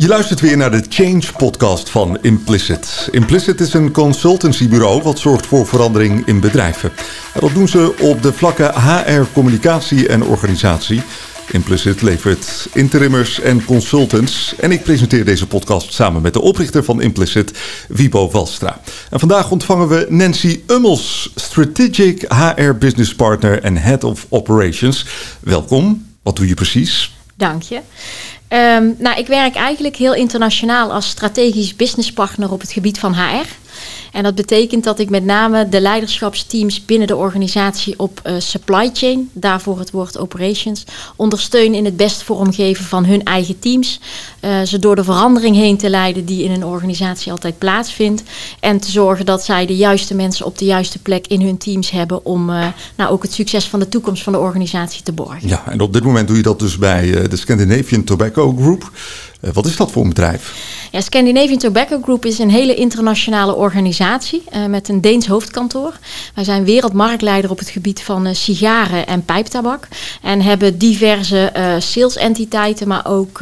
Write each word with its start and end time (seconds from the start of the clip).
Je 0.00 0.08
luistert 0.08 0.40
weer 0.40 0.56
naar 0.56 0.70
de 0.70 0.84
Change 0.88 1.22
Podcast 1.36 1.90
van 1.90 2.18
Implicit. 2.22 3.08
Implicit 3.10 3.60
is 3.60 3.72
een 3.72 3.92
consultancybureau 3.92 5.02
wat 5.02 5.18
zorgt 5.18 5.46
voor 5.46 5.66
verandering 5.66 6.26
in 6.26 6.40
bedrijven. 6.40 6.92
En 7.34 7.40
dat 7.40 7.54
doen 7.54 7.68
ze 7.68 7.94
op 8.00 8.22
de 8.22 8.32
vlakken 8.32 8.74
HR, 8.74 9.22
communicatie 9.32 10.08
en 10.08 10.22
organisatie. 10.22 11.02
Implicit 11.50 12.02
levert 12.02 12.68
interimmers 12.72 13.40
en 13.40 13.64
consultants. 13.64 14.54
En 14.56 14.72
ik 14.72 14.82
presenteer 14.82 15.24
deze 15.24 15.46
podcast 15.46 15.92
samen 15.92 16.22
met 16.22 16.32
de 16.32 16.40
oprichter 16.40 16.84
van 16.84 17.00
Implicit, 17.00 17.58
Wibo 17.88 18.30
Walstra. 18.30 18.80
En 19.10 19.18
vandaag 19.18 19.50
ontvangen 19.50 19.88
we 19.88 20.06
Nancy 20.08 20.60
Ummels, 20.66 21.30
Strategic 21.34 22.24
HR 22.28 22.72
Business 22.72 23.14
Partner 23.14 23.62
en 23.62 23.76
Head 23.76 24.04
of 24.04 24.26
Operations. 24.28 25.06
Welkom. 25.40 26.06
Wat 26.22 26.36
doe 26.36 26.48
je 26.48 26.54
precies? 26.54 27.18
Dank 27.36 27.62
je. 27.62 27.80
Um, 28.52 28.94
nou, 28.98 29.18
ik 29.18 29.26
werk 29.26 29.54
eigenlijk 29.54 29.96
heel 29.96 30.14
internationaal 30.14 30.92
als 30.92 31.08
strategisch 31.08 31.76
businesspartner 31.76 32.52
op 32.52 32.60
het 32.60 32.72
gebied 32.72 32.98
van 32.98 33.14
HR. 33.14 33.46
En 34.12 34.22
dat 34.22 34.34
betekent 34.34 34.84
dat 34.84 34.98
ik 34.98 35.10
met 35.10 35.24
name 35.24 35.68
de 35.68 35.80
leiderschapsteams 35.80 36.84
binnen 36.84 37.06
de 37.06 37.16
organisatie 37.16 37.94
op 37.98 38.20
uh, 38.24 38.34
supply 38.38 38.90
chain, 38.92 39.30
daarvoor 39.32 39.78
het 39.78 39.90
woord 39.90 40.18
operations, 40.18 40.84
ondersteun 41.16 41.74
in 41.74 41.84
het 41.84 41.96
best 41.96 42.22
vormgeven 42.22 42.84
van 42.84 43.04
hun 43.04 43.24
eigen 43.24 43.58
teams. 43.58 44.00
Uh, 44.44 44.62
ze 44.62 44.78
door 44.78 44.96
de 44.96 45.04
verandering 45.04 45.56
heen 45.56 45.76
te 45.76 45.90
leiden 45.90 46.24
die 46.24 46.44
in 46.44 46.50
een 46.50 46.64
organisatie 46.64 47.32
altijd 47.32 47.58
plaatsvindt. 47.58 48.22
En 48.60 48.80
te 48.80 48.90
zorgen 48.90 49.26
dat 49.26 49.44
zij 49.44 49.66
de 49.66 49.76
juiste 49.76 50.14
mensen 50.14 50.46
op 50.46 50.58
de 50.58 50.64
juiste 50.64 50.98
plek 50.98 51.26
in 51.26 51.40
hun 51.40 51.58
teams 51.58 51.90
hebben 51.90 52.24
om 52.24 52.50
uh, 52.50 52.66
nou 52.96 53.10
ook 53.10 53.22
het 53.22 53.32
succes 53.32 53.64
van 53.64 53.80
de 53.80 53.88
toekomst 53.88 54.22
van 54.22 54.32
de 54.32 54.38
organisatie 54.38 55.02
te 55.02 55.12
borgen. 55.12 55.48
Ja, 55.48 55.62
en 55.66 55.80
op 55.80 55.92
dit 55.92 56.04
moment 56.04 56.28
doe 56.28 56.36
je 56.36 56.42
dat 56.42 56.58
dus 56.58 56.78
bij 56.78 57.28
de 57.28 57.36
Scandinavian 57.36 58.04
Tobacco 58.04 58.54
Group. 58.56 58.90
Uh, 59.40 59.50
wat 59.52 59.66
is 59.66 59.76
dat 59.76 59.90
voor 59.90 60.02
een 60.02 60.08
bedrijf? 60.08 60.68
Ja, 60.92 61.00
Scandinavian 61.00 61.58
Tobacco 61.58 62.00
Group 62.02 62.24
is 62.24 62.38
een 62.38 62.50
hele 62.50 62.74
internationale 62.74 63.54
organisatie 63.54 64.42
uh, 64.54 64.66
met 64.66 64.88
een 64.88 65.00
Deens 65.00 65.26
hoofdkantoor. 65.26 65.98
Wij 66.34 66.44
zijn 66.44 66.64
wereldmarktleider 66.64 67.50
op 67.50 67.58
het 67.58 67.68
gebied 67.68 68.02
van 68.02 68.26
uh, 68.26 68.34
sigaren 68.34 69.06
en 69.06 69.24
pijptabak. 69.24 69.88
En 70.22 70.42
hebben 70.42 70.78
diverse 70.78 71.52
salesentiteiten, 71.78 72.88
maar 72.88 73.06
ook 73.06 73.38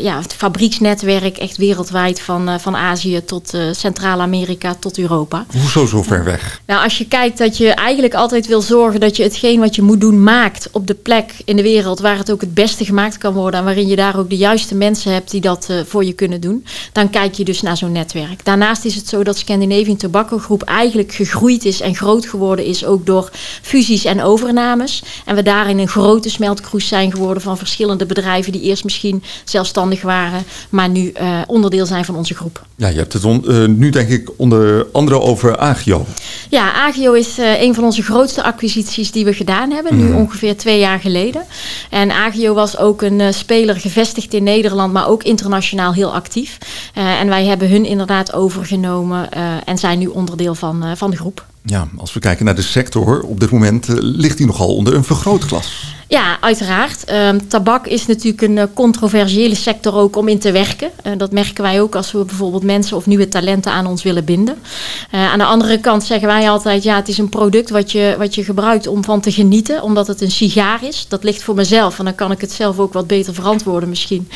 ja, 0.00 0.20
het 0.20 0.34
fabrieksnetwerk 0.34 1.36
echt 1.36 1.56
wereldwijd 1.56 2.20
van, 2.20 2.60
van 2.60 2.76
Azië 2.76 3.24
tot 3.24 3.52
Centraal-Amerika 3.72 4.74
tot 4.74 4.98
Europa. 4.98 5.46
Hoezo 5.52 5.86
zo 5.86 6.02
ver 6.02 6.24
weg? 6.24 6.60
Nou, 6.66 6.82
als 6.84 6.98
je 6.98 7.08
kijkt 7.08 7.38
dat 7.38 7.56
je 7.56 7.68
eigenlijk 7.68 8.14
altijd 8.14 8.46
wil 8.46 8.60
zorgen 8.60 9.00
dat 9.00 9.16
je 9.16 9.22
hetgeen 9.22 9.60
wat 9.60 9.74
je 9.74 9.82
moet 9.82 10.00
doen 10.00 10.22
maakt 10.22 10.68
op 10.72 10.86
de 10.86 10.94
plek 10.94 11.34
in 11.44 11.56
de 11.56 11.62
wereld 11.62 12.00
waar 12.00 12.18
het 12.18 12.30
ook 12.30 12.40
het 12.40 12.54
beste 12.54 12.84
gemaakt 12.84 13.18
kan 13.18 13.32
worden 13.32 13.60
en 13.60 13.66
waarin 13.66 13.88
je 13.88 13.96
daar 13.96 14.18
ook 14.18 14.30
de 14.30 14.36
juiste 14.36 14.74
mensen 14.74 15.12
hebt 15.12 15.33
die 15.34 15.42
dat 15.42 15.68
uh, 15.70 15.76
voor 15.86 16.04
je 16.04 16.12
kunnen 16.12 16.40
doen, 16.40 16.64
dan 16.92 17.10
kijk 17.10 17.34
je 17.34 17.44
dus 17.44 17.62
naar 17.62 17.76
zo'n 17.76 17.92
netwerk. 17.92 18.44
Daarnaast 18.44 18.84
is 18.84 18.94
het 18.94 19.08
zo 19.08 19.22
dat 19.22 19.38
Scandinavian 19.38 19.96
Tobacco 19.96 20.38
Groep 20.38 20.62
eigenlijk 20.62 21.12
gegroeid 21.12 21.64
is 21.64 21.80
en 21.80 21.94
groot 21.94 22.26
geworden 22.26 22.64
is 22.64 22.84
ook 22.84 23.06
door 23.06 23.30
fusies 23.62 24.04
en 24.04 24.22
overnames. 24.22 25.02
En 25.24 25.34
we 25.34 25.42
daarin 25.42 25.78
een 25.78 25.88
grote 25.88 26.30
smeltkroes 26.30 26.88
zijn 26.88 27.12
geworden 27.12 27.42
van 27.42 27.58
verschillende 27.58 28.06
bedrijven 28.06 28.52
die 28.52 28.60
eerst 28.60 28.84
misschien 28.84 29.22
zelfstandig 29.44 30.02
waren, 30.02 30.44
maar 30.70 30.88
nu 30.88 31.12
uh, 31.20 31.40
onderdeel 31.46 31.86
zijn 31.86 32.04
van 32.04 32.16
onze 32.16 32.34
groep. 32.34 32.66
Ja, 32.76 32.88
je 32.88 32.98
hebt 32.98 33.12
het 33.12 33.24
on, 33.24 33.44
uh, 33.46 33.68
nu 33.68 33.90
denk 33.90 34.08
ik 34.08 34.30
onder 34.36 34.86
andere 34.92 35.20
over 35.20 35.56
Agio. 35.56 36.06
Ja, 36.50 36.72
Agio 36.72 37.12
is 37.12 37.38
een 37.38 37.74
van 37.74 37.84
onze 37.84 38.02
grootste 38.02 38.42
acquisities 38.42 39.10
die 39.10 39.24
we 39.24 39.32
gedaan 39.32 39.70
hebben, 39.70 39.96
nu 39.96 40.04
mm. 40.04 40.16
ongeveer 40.16 40.56
twee 40.56 40.78
jaar 40.78 41.00
geleden. 41.00 41.44
En 41.90 42.10
Agio 42.10 42.54
was 42.54 42.78
ook 42.78 43.02
een 43.02 43.34
speler 43.34 43.76
gevestigd 43.76 44.34
in 44.34 44.42
Nederland, 44.42 44.92
maar 44.92 45.08
ook 45.08 45.23
internationaal 45.24 45.92
heel 45.92 46.14
actief. 46.14 46.58
Uh, 46.98 47.20
en 47.20 47.28
wij 47.28 47.44
hebben 47.44 47.70
hun 47.70 47.84
inderdaad 47.84 48.32
overgenomen 48.32 49.28
uh, 49.36 49.56
en 49.64 49.78
zijn 49.78 49.98
nu 49.98 50.06
onderdeel 50.06 50.54
van, 50.54 50.84
uh, 50.84 50.90
van 50.94 51.10
de 51.10 51.16
groep. 51.16 51.46
Ja, 51.62 51.88
als 51.96 52.12
we 52.12 52.20
kijken 52.20 52.44
naar 52.44 52.54
de 52.54 52.62
sector, 52.62 53.22
op 53.22 53.40
dit 53.40 53.50
moment 53.50 53.86
ligt 53.88 54.36
die 54.36 54.46
nogal 54.46 54.74
onder 54.74 54.94
een 54.94 55.04
vergrootglas. 55.04 55.93
Ja, 56.14 56.36
uiteraard. 56.40 57.12
Um, 57.12 57.48
tabak 57.48 57.86
is 57.86 58.06
natuurlijk 58.06 58.42
een 58.42 58.56
uh, 58.56 58.64
controversiële 58.74 59.54
sector 59.54 59.94
ook 59.94 60.16
om 60.16 60.28
in 60.28 60.38
te 60.38 60.52
werken. 60.52 60.90
Uh, 61.06 61.12
dat 61.16 61.32
merken 61.32 61.62
wij 61.62 61.80
ook 61.80 61.94
als 61.94 62.12
we 62.12 62.24
bijvoorbeeld 62.24 62.62
mensen 62.62 62.96
of 62.96 63.06
nieuwe 63.06 63.28
talenten 63.28 63.72
aan 63.72 63.86
ons 63.86 64.02
willen 64.02 64.24
binden. 64.24 64.56
Uh, 65.14 65.32
aan 65.32 65.38
de 65.38 65.44
andere 65.44 65.78
kant 65.78 66.04
zeggen 66.04 66.28
wij 66.28 66.50
altijd, 66.50 66.82
ja, 66.82 66.96
het 66.96 67.08
is 67.08 67.18
een 67.18 67.28
product 67.28 67.70
wat 67.70 67.92
je, 67.92 68.14
wat 68.18 68.34
je 68.34 68.44
gebruikt 68.44 68.86
om 68.86 69.04
van 69.04 69.20
te 69.20 69.32
genieten, 69.32 69.82
omdat 69.82 70.06
het 70.06 70.20
een 70.20 70.30
sigaar 70.30 70.84
is. 70.84 71.06
Dat 71.08 71.24
ligt 71.24 71.42
voor 71.42 71.54
mezelf 71.54 71.98
en 71.98 72.04
dan 72.04 72.14
kan 72.14 72.30
ik 72.30 72.40
het 72.40 72.52
zelf 72.52 72.78
ook 72.78 72.92
wat 72.92 73.06
beter 73.06 73.34
verantwoorden 73.34 73.88
misschien. 73.88 74.28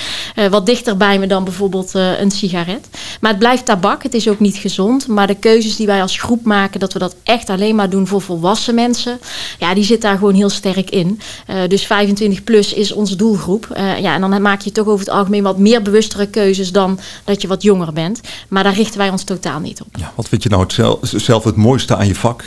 wat 0.50 0.66
dichter 0.66 0.96
bij 0.96 1.18
me 1.18 1.26
dan 1.26 1.44
bijvoorbeeld 1.44 1.94
een 1.94 2.30
sigaret. 2.30 2.88
Maar 3.20 3.30
het 3.30 3.38
blijft 3.38 3.64
tabak, 3.64 4.02
het 4.02 4.14
is 4.14 4.28
ook 4.28 4.40
niet 4.40 4.56
gezond. 4.56 5.06
Maar 5.06 5.26
de 5.26 5.34
keuzes 5.34 5.76
die 5.76 5.86
wij 5.86 6.02
als 6.02 6.18
groep 6.18 6.44
maken, 6.44 6.80
dat 6.80 6.92
we 6.92 6.98
dat 6.98 7.16
echt 7.22 7.50
alleen 7.50 7.74
maar 7.74 7.90
doen 7.90 8.06
voor 8.06 8.22
volwassen 8.22 8.74
mensen, 8.74 9.20
ja, 9.58 9.74
die 9.74 9.84
zit 9.84 10.02
daar 10.02 10.18
gewoon 10.18 10.34
heel 10.34 10.50
sterk 10.50 10.90
in. 10.90 11.20
Dus 11.68 11.86
25 11.86 12.44
plus 12.44 12.72
is 12.72 12.92
onze 12.92 13.16
doelgroep. 13.16 13.68
Uh, 13.76 13.98
ja, 13.98 14.14
en 14.14 14.20
dan 14.20 14.42
maak 14.42 14.60
je 14.60 14.72
toch 14.72 14.86
over 14.86 15.06
het 15.06 15.14
algemeen 15.14 15.42
wat 15.42 15.58
meer 15.58 15.82
bewustere 15.82 16.26
keuzes 16.26 16.72
dan 16.72 16.98
dat 17.24 17.42
je 17.42 17.48
wat 17.48 17.62
jonger 17.62 17.92
bent. 17.92 18.20
Maar 18.48 18.62
daar 18.62 18.74
richten 18.74 18.98
wij 18.98 19.10
ons 19.10 19.24
totaal 19.24 19.60
niet 19.60 19.80
op. 19.80 19.96
Ja, 19.98 20.12
wat 20.14 20.28
vind 20.28 20.42
je 20.42 20.48
nou 20.48 20.62
het 20.62 20.72
zelf, 20.72 20.98
zelf 21.02 21.44
het 21.44 21.56
mooiste 21.56 21.96
aan 21.96 22.06
je 22.06 22.14
vak? 22.14 22.44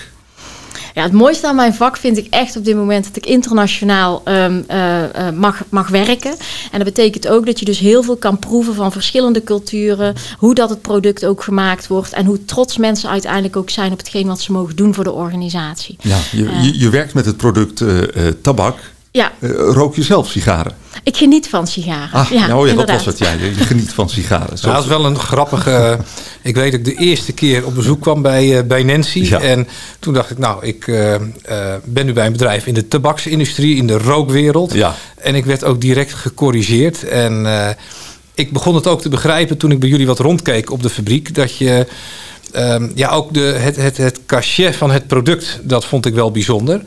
Ja, 0.93 1.03
het 1.03 1.11
mooiste 1.11 1.47
aan 1.47 1.55
mijn 1.55 1.73
vak 1.73 1.97
vind 1.97 2.17
ik 2.17 2.27
echt 2.29 2.57
op 2.57 2.65
dit 2.65 2.75
moment 2.75 3.05
dat 3.05 3.15
ik 3.15 3.25
internationaal 3.25 4.21
um, 4.25 4.65
uh, 4.71 5.01
uh, 5.01 5.29
mag, 5.35 5.63
mag 5.69 5.87
werken. 5.89 6.31
En 6.71 6.79
dat 6.79 6.83
betekent 6.83 7.27
ook 7.27 7.45
dat 7.45 7.59
je 7.59 7.65
dus 7.65 7.79
heel 7.79 8.03
veel 8.03 8.17
kan 8.17 8.39
proeven 8.39 8.75
van 8.75 8.91
verschillende 8.91 9.43
culturen. 9.43 10.15
Hoe 10.37 10.55
dat 10.55 10.69
het 10.69 10.81
product 10.81 11.25
ook 11.25 11.43
gemaakt 11.43 11.87
wordt. 11.87 12.13
En 12.13 12.25
hoe 12.25 12.45
trots 12.45 12.77
mensen 12.77 13.09
uiteindelijk 13.09 13.55
ook 13.55 13.69
zijn 13.69 13.91
op 13.91 13.97
hetgeen 13.97 14.27
wat 14.27 14.41
ze 14.41 14.51
mogen 14.51 14.75
doen 14.75 14.93
voor 14.93 15.03
de 15.03 15.11
organisatie. 15.11 15.95
Ja, 16.01 16.17
je, 16.31 16.43
uh, 16.43 16.63
je, 16.63 16.79
je 16.79 16.89
werkt 16.89 17.13
met 17.13 17.25
het 17.25 17.37
product 17.37 17.83
tabak. 18.41 18.77
Ja. 19.11 19.31
Uh, 19.39 19.51
rook 19.51 19.95
je 19.95 20.03
zelf 20.03 20.29
sigaren? 20.29 20.75
Ik 21.03 21.17
geniet 21.17 21.49
van 21.49 21.67
sigaren. 21.67 22.11
Ah, 22.11 22.29
ja, 22.31 22.47
nou 22.47 22.69
ja, 22.69 22.75
dat 22.75 22.89
was 22.89 23.05
het. 23.05 23.17
Ja, 23.17 23.31
je, 23.31 23.53
geniet 23.53 23.93
van 23.93 24.09
sigaren. 24.09 24.57
Nou, 24.61 24.73
dat 24.73 24.83
is 24.83 24.89
wel 24.89 25.05
een 25.05 25.19
grappige... 25.19 25.99
ik 26.41 26.55
weet 26.55 26.71
dat 26.71 26.79
ik 26.79 26.85
de 26.85 26.95
eerste 26.95 27.31
keer 27.31 27.65
op 27.65 27.75
bezoek 27.75 28.01
kwam 28.01 28.21
bij, 28.21 28.57
uh, 28.57 28.63
bij 28.63 28.83
Nancy. 28.83 29.19
Ja. 29.19 29.39
En 29.39 29.67
toen 29.99 30.13
dacht 30.13 30.29
ik, 30.29 30.37
nou, 30.37 30.65
ik 30.65 30.87
uh, 30.87 31.15
ben 31.83 32.05
nu 32.05 32.13
bij 32.13 32.25
een 32.25 32.31
bedrijf 32.31 32.65
in 32.65 32.73
de 32.73 32.87
tabaksindustrie, 32.87 33.75
in 33.75 33.87
de 33.87 33.97
rookwereld. 33.97 34.73
Ja. 34.73 34.95
En 35.15 35.35
ik 35.35 35.45
werd 35.45 35.63
ook 35.63 35.81
direct 35.81 36.13
gecorrigeerd. 36.13 37.03
En 37.03 37.47
ik 38.33 38.51
begon 38.51 38.75
het 38.75 38.87
ook 38.87 39.01
te 39.01 39.09
begrijpen 39.09 39.57
toen 39.57 39.71
ik 39.71 39.79
bij 39.79 39.89
jullie 39.89 40.07
wat 40.07 40.19
rondkeek 40.19 40.71
op 40.71 40.83
de 40.83 40.89
fabriek. 40.89 41.35
Dat 41.35 41.57
je... 41.57 41.87
Um, 42.55 42.91
ja, 42.95 43.09
ook 43.09 43.33
de, 43.33 43.39
het, 43.39 43.75
het, 43.75 43.97
het 43.97 44.19
cachet 44.25 44.75
van 44.75 44.91
het 44.91 45.07
product, 45.07 45.59
dat 45.63 45.85
vond 45.85 46.05
ik 46.05 46.13
wel 46.13 46.31
bijzonder. 46.31 46.81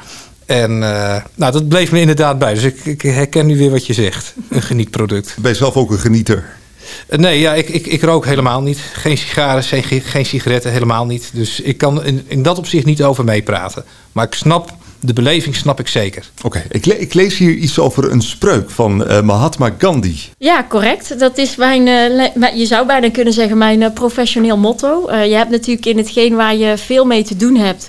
En 0.46 0.70
uh, 0.70 1.16
nou, 1.34 1.52
dat 1.52 1.68
bleef 1.68 1.92
me 1.92 2.00
inderdaad 2.00 2.38
bij. 2.38 2.54
Dus 2.54 2.62
ik, 2.62 2.84
ik, 2.84 3.02
herken 3.02 3.46
nu 3.46 3.56
weer 3.56 3.70
wat 3.70 3.86
je 3.86 3.92
zegt. 3.92 4.34
Een 4.50 4.62
genietproduct. 4.62 5.36
Ben 5.38 5.50
je 5.50 5.56
zelf 5.56 5.76
ook 5.76 5.90
een 5.90 5.98
genieter? 5.98 6.44
Uh, 7.08 7.18
nee, 7.18 7.40
ja, 7.40 7.54
ik, 7.54 7.68
ik, 7.68 7.86
ik 7.86 8.02
rook 8.02 8.24
helemaal 8.24 8.62
niet. 8.62 8.78
Geen 8.78 9.18
sigaren, 9.18 9.62
geen, 9.62 10.00
geen 10.02 10.26
sigaretten, 10.26 10.72
helemaal 10.72 11.06
niet. 11.06 11.30
Dus 11.32 11.60
ik 11.60 11.78
kan 11.78 12.04
in, 12.04 12.24
in 12.26 12.42
dat 12.42 12.58
opzicht 12.58 12.84
niet 12.84 13.02
over 13.02 13.24
meepraten. 13.24 13.84
Maar 14.12 14.26
ik 14.26 14.34
snap 14.34 14.76
de 15.04 15.12
beleving 15.12 15.56
snap 15.56 15.80
ik 15.80 15.88
zeker. 15.88 16.30
Oké, 16.36 16.46
okay. 16.46 16.66
ik, 16.70 16.86
le 16.86 16.98
ik, 16.98 17.14
lees 17.14 17.36
hier 17.36 17.54
iets 17.54 17.78
over 17.78 18.10
een 18.10 18.22
spreuk 18.22 18.70
van 18.70 19.02
uh, 19.02 19.20
Mahatma 19.20 19.74
Gandhi. 19.78 20.16
Ja, 20.38 20.66
correct. 20.68 21.18
Dat 21.18 21.38
is 21.38 21.56
mijn, 21.56 21.86
uh, 21.86 22.56
je 22.56 22.66
zou 22.66 22.86
bijna 22.86 23.10
kunnen 23.10 23.32
zeggen, 23.32 23.58
mijn 23.58 23.80
uh, 23.80 23.92
professioneel 23.94 24.56
motto. 24.56 25.10
je 25.10 25.34
hebt 25.34 25.50
natuurlijk 25.50 25.86
in 25.86 25.96
hetgeen 25.96 26.34
waar 26.34 26.56
je 26.56 26.78
veel 26.78 27.04
mee 27.04 27.24
te 27.24 27.36
doen 27.36 27.56
hebt 27.56 27.88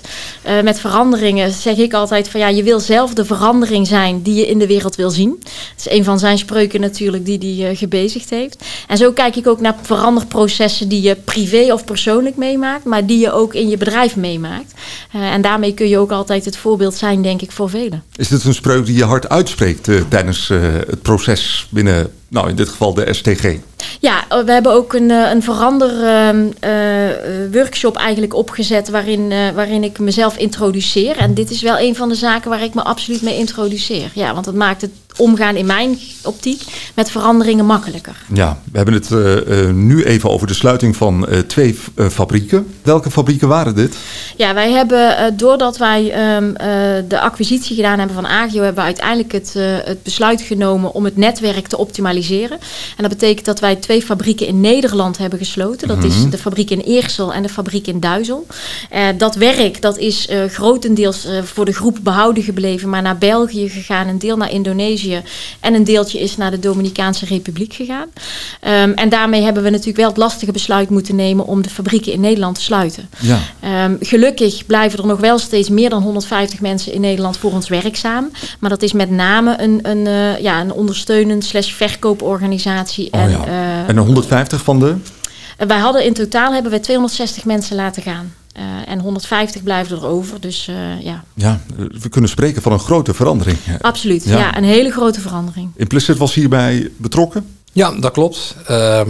met 0.62 0.80
veranderingen, 0.80 1.52
zeg 1.52 1.76
ik 1.76 1.92
altijd 1.92 2.28
van 2.28 2.40
ja, 2.40 2.48
je 2.48 2.62
wil 2.62 2.80
zelf 2.80 3.14
de 3.14 3.24
verandering 3.24 3.86
zijn 3.86 4.22
die 4.22 4.34
je 4.34 4.46
in 4.46 4.58
de 4.58 4.66
wereld 4.66 4.96
wil 4.96 5.10
zien. 5.10 5.36
Dat 5.40 5.86
is 5.86 5.90
een 5.90 6.04
van 6.04 6.18
zijn 6.18 6.38
spreuken 6.38 6.80
natuurlijk 6.80 7.24
die 7.24 7.64
hij 7.64 7.74
gebezigd 7.74 8.30
heeft. 8.30 8.64
En 8.88 8.96
zo 8.96 9.12
kijk 9.12 9.36
ik 9.36 9.46
ook 9.46 9.60
naar 9.60 9.76
veranderprocessen 9.82 10.88
die 10.88 11.02
je 11.02 11.14
privé 11.14 11.72
of 11.72 11.84
persoonlijk 11.84 12.36
meemaakt, 12.36 12.84
maar 12.84 13.06
die 13.06 13.18
je 13.18 13.32
ook 13.32 13.54
in 13.54 13.68
je 13.68 13.76
bedrijf 13.76 14.16
meemaakt. 14.16 14.72
En 15.22 15.42
daarmee 15.42 15.74
kun 15.74 15.88
je 15.88 15.98
ook 15.98 16.10
altijd 16.10 16.44
het 16.44 16.56
voorbeeld 16.56 16.94
zijn 16.94 17.22
denk 17.22 17.42
ik, 17.42 17.52
voor 17.52 17.70
velen. 17.70 18.02
Is 18.16 18.28
dit 18.28 18.44
een 18.44 18.54
spreuk 18.54 18.86
die 18.86 18.96
je 18.96 19.04
hard 19.04 19.28
uitspreekt 19.28 19.88
uh, 19.88 20.00
tijdens 20.08 20.48
uh, 20.48 20.60
het 20.62 21.02
proces 21.02 21.66
binnen, 21.70 22.10
nou 22.28 22.48
in 22.48 22.56
dit 22.56 22.68
geval 22.68 22.94
de 22.94 23.12
STG? 23.14 23.56
Ja, 24.00 24.24
we 24.28 24.52
hebben 24.52 24.72
ook 24.72 24.92
een, 24.92 25.10
een 25.10 25.42
veranderteam 25.42 26.52
workshop 27.52 27.96
eigenlijk 27.96 28.34
opgezet 28.34 28.88
waarin, 28.88 29.28
waarin 29.54 29.84
ik 29.84 29.98
mezelf 29.98 30.36
introduceer. 30.36 31.16
En 31.16 31.34
dit 31.34 31.50
is 31.50 31.62
wel 31.62 31.78
een 31.78 31.96
van 31.96 32.08
de 32.08 32.14
zaken 32.14 32.50
waar 32.50 32.62
ik 32.62 32.74
me 32.74 32.82
absoluut 32.82 33.22
mee 33.22 33.38
introduceer. 33.38 34.10
Ja, 34.14 34.32
want 34.32 34.44
dat 34.44 34.54
maakt 34.54 34.80
het 34.80 34.90
omgaan 35.16 35.56
in 35.56 35.66
mijn 35.66 35.98
optiek 36.24 36.62
met 36.94 37.10
veranderingen 37.10 37.66
makkelijker. 37.66 38.16
Ja, 38.34 38.58
we 38.72 38.76
hebben 38.76 38.94
het 38.94 39.10
uh, 39.10 39.70
nu 39.70 40.04
even 40.04 40.30
over 40.30 40.46
de 40.46 40.54
sluiting 40.54 40.96
van 40.96 41.26
uh, 41.28 41.38
twee 41.38 41.78
fabrieken. 42.10 42.66
Welke 42.82 43.10
fabrieken 43.10 43.48
waren 43.48 43.74
dit? 43.74 43.96
Ja, 44.36 44.54
wij 44.54 44.70
hebben 44.70 45.36
doordat 45.36 45.76
wij 45.76 46.34
um, 46.36 46.52
de 47.08 47.20
acquisitie 47.20 47.76
gedaan 47.76 47.98
hebben 47.98 48.16
van 48.16 48.26
Agio, 48.26 48.62
hebben 48.62 48.82
we 48.82 48.88
uiteindelijk 48.88 49.32
het, 49.32 49.54
het 49.84 50.02
besluit 50.02 50.40
genomen 50.40 50.92
om 50.92 51.04
het 51.04 51.16
netwerk 51.16 51.66
te 51.66 51.78
optimaliseren. 51.78 52.58
En 52.96 53.02
dat 53.02 53.08
betekent 53.08 53.46
dat 53.46 53.60
wij 53.60 53.76
twee 53.76 54.02
fabrieken 54.02 54.46
in 54.46 54.60
Nederland 54.60 55.18
hebben 55.18 55.38
gesloten. 55.38 55.88
Dat 55.88 56.04
is 56.04 56.16
mhm. 56.16 56.30
de 56.30 56.38
fabriek 56.38 56.70
in 56.70 56.82
En 57.32 57.42
de 57.42 57.48
fabriek 57.48 57.86
in 57.86 58.00
Duizel. 58.00 58.46
dat 59.16 59.34
werk 59.34 59.82
dat 59.82 59.98
is 59.98 60.28
grotendeels 60.48 61.26
voor 61.42 61.64
de 61.64 61.72
groep 61.72 61.98
behouden 62.02 62.42
gebleven, 62.42 62.88
maar 62.88 63.02
naar 63.02 63.18
België 63.18 63.68
gegaan, 63.68 64.08
een 64.08 64.18
deel 64.18 64.36
naar 64.36 64.50
Indonesië 64.50 65.22
en 65.60 65.74
een 65.74 65.84
deeltje 65.84 66.20
is 66.20 66.36
naar 66.36 66.50
de 66.50 66.58
Dominicaanse 66.58 67.26
Republiek 67.26 67.72
gegaan. 67.72 68.08
Ehm, 68.60 68.90
en 68.90 69.08
daarmee 69.08 69.42
hebben 69.42 69.62
we 69.62 69.70
natuurlijk 69.70 69.96
wel 69.96 70.08
het 70.08 70.16
lastige 70.16 70.52
besluit 70.52 70.90
moeten 70.90 71.16
nemen 71.16 71.46
om 71.46 71.62
de 71.62 71.70
fabrieken 71.70 72.12
in 72.12 72.20
Nederland 72.20 72.54
te 72.54 72.62
sluiten. 72.62 73.08
Ja. 73.18 73.38
Um, 73.84 73.96
gelukkig 74.00 74.66
blijven 74.66 74.98
er 74.98 75.06
nog 75.06 75.20
wel 75.20 75.38
steeds 75.38 75.68
meer 75.68 75.90
dan 75.90 76.02
150 76.02 76.60
mensen 76.60 76.92
in 76.92 77.00
Nederland 77.00 77.36
voor 77.36 77.52
ons 77.52 77.68
werkzaam. 77.68 78.30
Maar 78.58 78.70
dat 78.70 78.82
is 78.82 78.92
met 78.92 79.10
name 79.10 79.60
een, 79.60 79.78
een, 79.82 80.06
uh, 80.06 80.38
ja, 80.40 80.60
een 80.60 80.72
ondersteunend 80.72 81.44
slash 81.44 81.72
verkooporganisatie. 81.72 83.08
Oh, 83.10 83.20
en, 83.20 83.30
ja. 83.30 83.46
uh, 83.46 83.88
en 83.88 83.96
150 83.96 84.62
van 84.62 84.78
de? 84.78 84.94
Wij 85.56 85.78
hadden 85.78 86.04
in 86.04 86.12
totaal 86.12 86.52
hebben 86.52 86.72
we 86.72 86.80
260 86.80 87.44
mensen 87.44 87.76
laten 87.76 88.02
gaan. 88.02 88.34
Uh, 88.58 88.62
en 88.86 88.98
150 88.98 89.62
blijven 89.62 89.96
er 89.96 90.06
over. 90.06 90.40
Dus 90.40 90.68
uh, 90.68 91.02
ja. 91.02 91.24
Ja, 91.34 91.60
we 91.76 92.08
kunnen 92.08 92.30
spreken 92.30 92.62
van 92.62 92.72
een 92.72 92.78
grote 92.78 93.14
verandering. 93.14 93.58
Absoluut, 93.80 94.24
ja, 94.24 94.56
een 94.56 94.64
hele 94.64 94.90
grote 94.90 95.20
verandering. 95.20 95.70
Implicit 95.76 96.16
was 96.16 96.34
hierbij 96.34 96.90
betrokken? 96.96 97.46
Ja, 97.72 97.90
dat 97.90 98.12
klopt. 98.12 98.56
Uh, 98.70 99.00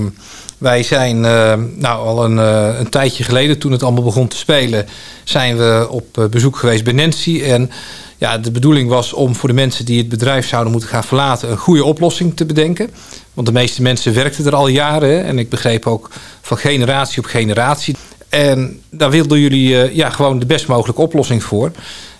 wij 0.59 0.83
zijn 0.83 1.17
uh, 1.17 1.55
nou, 1.77 2.07
al 2.07 2.25
een, 2.25 2.37
een, 2.79 2.89
tijdje 2.89 3.25
geleden, 3.25 3.59
toen 3.59 3.73
het 3.73 3.83
allemaal 3.83 4.03
begon 4.03 4.29
te 4.29 4.37
spelen, 4.37 4.87
zijn 5.25 5.57
we 5.57 5.87
op 5.91 6.29
bezoek 6.31 6.57
geweest 6.57 6.85
bij 6.85 6.93
Nancy. 6.93 7.43
En 7.43 7.71
ja, 8.19 8.39
de 8.39 8.51
bedoeling 8.51 8.89
was 8.89 9.13
om 9.13 9.35
voor 9.35 9.49
de 9.49 9.55
mensen 9.55 9.85
die 9.85 9.99
het 9.99 10.09
bedrijf 10.09 10.49
zouden 10.49 10.73
moeten 10.73 10.91
gaan 10.91 11.05
verlaten, 11.05 11.51
een 11.51 11.57
goede 11.57 11.85
oplossing 11.85 12.37
te 12.37 12.47
bedenken. 12.47 12.91
Want 13.35 13.47
de 13.47 13.53
meeste 13.53 13.83
mensen 13.83 14.15
werkten 14.15 14.47
er 14.47 14.55
al 14.55 14.69
jaren. 14.69 15.25
En 15.25 15.39
ik 15.39 15.49
begreep 15.49 15.87
ook 15.87 16.11
van 16.41 16.59
generatie 16.59 17.19
op 17.19 17.25
generatie. 17.25 17.97
En 18.29 18.81
daar 18.91 19.11
wilden 19.11 19.41
jullie 19.41 19.95
ja, 19.95 20.11
gewoon 20.11 20.39
de 20.39 20.47
best 20.47 20.67
mogelijke 20.67 21.03
oplossing 21.03 21.45
voor. 21.45 21.71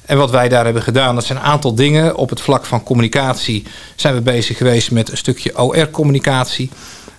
En 0.07 0.17
wat 0.17 0.31
wij 0.31 0.49
daar 0.49 0.65
hebben 0.65 0.83
gedaan, 0.83 1.15
dat 1.15 1.25
zijn 1.25 1.39
een 1.39 1.45
aantal 1.45 1.75
dingen. 1.75 2.17
Op 2.17 2.31
het 2.31 2.41
vlak 2.41 2.65
van 2.65 2.83
communicatie 2.83 3.65
zijn 3.97 4.15
we 4.15 4.21
bezig 4.21 4.57
geweest 4.57 4.91
met 4.91 5.11
een 5.11 5.17
stukje 5.17 5.59
OR-communicatie. 5.59 6.71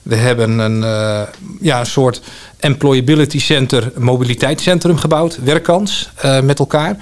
We 0.07 0.15
hebben 0.15 0.59
een, 0.59 0.77
uh, 0.77 1.21
ja, 1.61 1.79
een 1.79 1.85
soort 1.85 2.21
employability 2.59 3.39
center, 3.39 3.91
mobiliteitscentrum 3.97 4.97
gebouwd, 4.97 5.37
werkkans, 5.43 6.09
uh, 6.25 6.41
met 6.41 6.59
elkaar. 6.59 6.97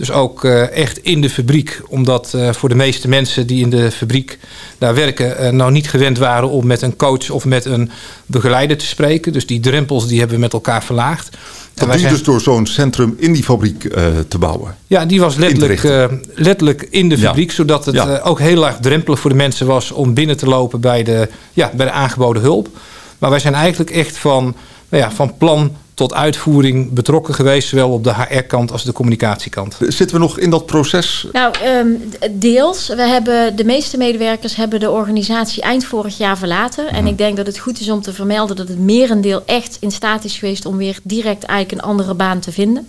Dus 0.00 0.10
ook 0.10 0.44
uh, 0.44 0.70
echt 0.70 0.98
in 0.98 1.20
de 1.20 1.30
fabriek, 1.30 1.80
omdat 1.88 2.32
uh, 2.36 2.52
voor 2.52 2.68
de 2.68 2.74
meeste 2.74 3.08
mensen 3.08 3.46
die 3.46 3.62
in 3.62 3.70
de 3.70 3.90
fabriek 3.90 4.38
daar 4.78 4.94
werken, 4.94 5.44
uh, 5.44 5.50
nou 5.50 5.72
niet 5.72 5.90
gewend 5.90 6.18
waren 6.18 6.48
om 6.48 6.66
met 6.66 6.82
een 6.82 6.96
coach 6.96 7.30
of 7.30 7.44
met 7.44 7.64
een 7.64 7.90
begeleider 8.26 8.76
te 8.76 8.86
spreken. 8.86 9.32
Dus 9.32 9.46
die 9.46 9.60
drempels 9.60 10.06
die 10.06 10.18
hebben 10.18 10.36
we 10.36 10.42
met 10.42 10.52
elkaar 10.52 10.84
verlaagd. 10.84 11.30
Dat 11.74 11.84
doe 11.84 11.92
je 11.92 12.00
zijn... 12.00 12.12
dus 12.12 12.22
door 12.22 12.40
zo'n 12.40 12.66
centrum 12.66 13.14
in 13.18 13.32
die 13.32 13.44
fabriek 13.44 13.80
te 14.28 14.38
bouwen? 14.38 14.76
Ja, 14.86 15.04
die 15.04 15.20
was 15.20 15.36
letterlijk, 15.36 16.10
letterlijk 16.34 16.86
in 16.90 17.08
de 17.08 17.18
fabriek, 17.18 17.48
ja. 17.48 17.54
zodat 17.54 17.84
het 17.84 17.94
ja. 17.94 18.20
ook 18.24 18.38
heel 18.38 18.66
erg 18.66 18.76
drempelig 18.76 19.20
voor 19.20 19.30
de 19.30 19.36
mensen 19.36 19.66
was 19.66 19.90
om 19.90 20.14
binnen 20.14 20.36
te 20.36 20.46
lopen 20.46 20.80
bij 20.80 21.02
de, 21.02 21.28
ja, 21.52 21.70
bij 21.74 21.86
de 21.86 21.92
aangeboden 21.92 22.42
hulp. 22.42 22.68
Maar 23.18 23.30
wij 23.30 23.40
zijn 23.40 23.54
eigenlijk 23.54 23.90
echt 23.90 24.16
van, 24.16 24.56
nou 24.88 25.02
ja, 25.02 25.10
van 25.10 25.36
plan 25.36 25.76
tot 26.00 26.14
uitvoering 26.14 26.92
betrokken 26.92 27.34
geweest, 27.34 27.68
zowel 27.68 27.90
op 27.90 28.04
de 28.04 28.14
HR-kant 28.14 28.72
als 28.72 28.84
de 28.84 28.92
communicatiekant. 28.92 29.76
Zitten 29.78 30.16
we 30.16 30.22
nog 30.22 30.38
in 30.38 30.50
dat 30.50 30.66
proces? 30.66 31.26
Nou, 31.32 31.54
um, 31.66 32.10
deels. 32.30 32.88
We 32.88 33.02
hebben, 33.02 33.56
de 33.56 33.64
meeste 33.64 33.96
medewerkers 33.96 34.56
hebben 34.56 34.80
de 34.80 34.90
organisatie 34.90 35.62
eind 35.62 35.84
vorig 35.84 36.18
jaar 36.18 36.38
verlaten. 36.38 36.88
En 36.88 37.06
ik 37.06 37.18
denk 37.18 37.36
dat 37.36 37.46
het 37.46 37.58
goed 37.58 37.80
is 37.80 37.90
om 37.90 38.02
te 38.02 38.12
vermelden 38.12 38.56
dat 38.56 38.68
het 38.68 38.78
merendeel 38.78 39.42
echt 39.46 39.76
in 39.80 39.90
staat 39.90 40.24
is 40.24 40.38
geweest 40.38 40.66
om 40.66 40.76
weer 40.76 40.98
direct 41.02 41.42
eigenlijk 41.42 41.82
een 41.82 41.88
andere 41.88 42.14
baan 42.14 42.40
te 42.40 42.52
vinden. 42.52 42.88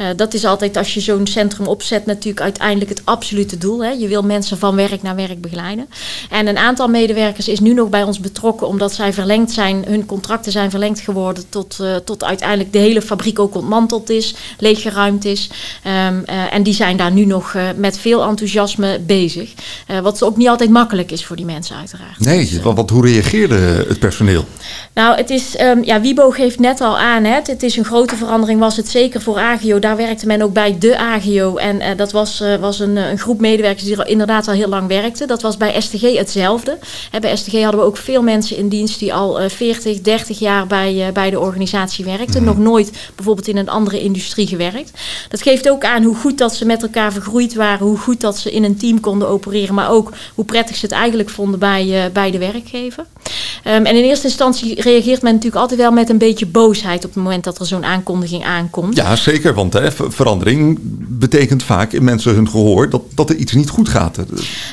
Uh, 0.00 0.06
dat 0.16 0.34
is 0.34 0.44
altijd 0.44 0.76
als 0.76 0.94
je 0.94 1.00
zo'n 1.00 1.26
centrum 1.26 1.66
opzet 1.66 2.06
natuurlijk 2.06 2.40
uiteindelijk 2.40 2.90
het 2.90 3.02
absolute 3.04 3.58
doel. 3.58 3.84
Hè. 3.84 3.90
Je 3.90 4.08
wil 4.08 4.22
mensen 4.22 4.58
van 4.58 4.76
werk 4.76 5.02
naar 5.02 5.16
werk 5.16 5.40
begeleiden. 5.40 5.88
En 6.30 6.46
een 6.46 6.58
aantal 6.58 6.88
medewerkers 6.88 7.48
is 7.48 7.60
nu 7.60 7.74
nog 7.74 7.88
bij 7.88 8.02
ons 8.02 8.20
betrokken 8.20 8.66
omdat 8.66 8.92
zij 8.92 9.12
verlengd 9.12 9.50
zijn, 9.50 9.84
hun 9.86 10.06
contracten 10.06 10.52
zijn 10.52 10.70
verlengd 10.70 11.00
geworden 11.00 11.44
tot, 11.48 11.78
uh, 11.80 11.96
tot 11.96 12.24
uiteindelijk 12.24 12.46
uiteindelijk 12.48 12.72
de 12.72 12.78
hele 12.78 13.02
fabriek 13.02 13.38
ook 13.38 13.54
ontmanteld 13.54 14.10
is, 14.10 14.34
leeggeruimd 14.58 15.24
is. 15.24 15.50
Um, 15.86 15.92
uh, 15.92 16.54
en 16.54 16.62
die 16.62 16.74
zijn 16.74 16.96
daar 16.96 17.12
nu 17.12 17.24
nog 17.24 17.54
uh, 17.54 17.62
met 17.76 17.98
veel 17.98 18.22
enthousiasme 18.22 19.00
bezig. 19.06 19.52
Uh, 19.90 19.98
wat 19.98 20.22
ook 20.22 20.36
niet 20.36 20.48
altijd 20.48 20.70
makkelijk 20.70 21.10
is 21.10 21.24
voor 21.24 21.36
die 21.36 21.44
mensen 21.44 21.76
uiteraard. 21.76 22.18
Nee, 22.18 22.38
dus, 22.38 22.90
hoe 22.90 23.06
reageerde 23.06 23.84
het 23.88 23.98
personeel? 23.98 24.44
Nou, 24.92 25.16
het 25.16 25.30
is, 25.30 25.60
um, 25.60 25.84
ja, 25.84 26.00
Wiebo 26.00 26.30
geeft 26.30 26.58
net 26.58 26.80
al 26.80 26.98
aan, 26.98 27.24
hè, 27.24 27.34
het 27.42 27.62
is 27.62 27.76
een 27.76 27.84
grote 27.84 28.16
verandering, 28.16 28.60
was 28.60 28.76
het 28.76 28.88
zeker 28.88 29.20
voor 29.20 29.38
Agio. 29.38 29.78
Daar 29.78 29.96
werkte 29.96 30.26
men 30.26 30.42
ook 30.42 30.52
bij 30.52 30.78
de 30.78 30.98
Agio. 30.98 31.56
En 31.56 31.96
dat 31.96 32.12
was, 32.12 32.42
was 32.60 32.80
een, 32.80 32.96
een, 32.96 33.18
groep 33.18 33.40
medewerkers 33.40 33.84
die 33.84 33.96
er 33.96 34.08
inderdaad 34.08 34.48
al 34.48 34.54
heel 34.54 34.68
lang 34.68 34.88
werkte. 34.88 35.26
Dat 35.26 35.42
was 35.42 35.56
bij 35.56 35.80
STG 35.80 36.16
hetzelfde. 36.16 36.78
Hè, 37.10 37.20
bij 37.20 37.36
STG 37.36 37.52
hadden 37.62 37.80
we 37.80 37.86
ook 37.86 37.96
veel 37.96 38.22
mensen 38.22 38.56
in 38.56 38.68
dienst 38.68 38.98
die 38.98 39.14
al 39.14 39.48
40, 39.48 40.00
30 40.00 40.38
jaar 40.38 40.66
bij, 40.66 41.10
bij 41.12 41.30
de 41.30 41.40
organisatie 41.40 42.04
werkten 42.04 42.37
nog 42.44 42.58
nooit 42.58 43.10
bijvoorbeeld 43.14 43.48
in 43.48 43.56
een 43.56 43.68
andere 43.68 44.00
industrie 44.00 44.46
gewerkt. 44.46 44.90
Dat 45.28 45.42
geeft 45.42 45.70
ook 45.70 45.84
aan 45.84 46.02
hoe 46.02 46.14
goed 46.14 46.38
dat 46.38 46.54
ze 46.54 46.66
met 46.66 46.82
elkaar 46.82 47.12
vergroeid 47.12 47.54
waren, 47.54 47.86
hoe 47.86 47.98
goed 47.98 48.20
dat 48.20 48.38
ze 48.38 48.52
in 48.52 48.64
een 48.64 48.76
team 48.76 49.00
konden 49.00 49.28
opereren, 49.28 49.74
maar 49.74 49.90
ook 49.90 50.12
hoe 50.34 50.44
prettig 50.44 50.76
ze 50.76 50.86
het 50.86 50.94
eigenlijk 50.94 51.30
vonden 51.30 51.58
bij, 51.58 51.86
uh, 51.86 52.12
bij 52.12 52.30
de 52.30 52.38
werkgever. 52.38 53.06
Um, 53.64 53.86
en 53.86 53.96
in 53.96 54.04
eerste 54.04 54.26
instantie 54.26 54.82
reageert 54.82 55.22
men 55.22 55.32
natuurlijk 55.32 55.60
altijd 55.60 55.80
wel 55.80 55.90
met 55.90 56.08
een 56.08 56.18
beetje 56.18 56.46
boosheid 56.46 57.04
op 57.04 57.14
het 57.14 57.22
moment 57.22 57.44
dat 57.44 57.58
er 57.58 57.66
zo'n 57.66 57.84
aankondiging 57.84 58.44
aankomt. 58.44 58.96
Ja, 58.96 59.16
zeker, 59.16 59.54
want 59.54 59.72
hè, 59.72 59.90
verandering 59.92 60.78
betekent 61.08 61.62
vaak 61.62 61.92
in 61.92 62.04
mensen 62.04 62.34
hun 62.34 62.48
gehoor 62.48 62.90
dat, 62.90 63.02
dat 63.14 63.30
er 63.30 63.36
iets 63.36 63.52
niet 63.52 63.70
goed 63.70 63.88
gaat. 63.88 64.18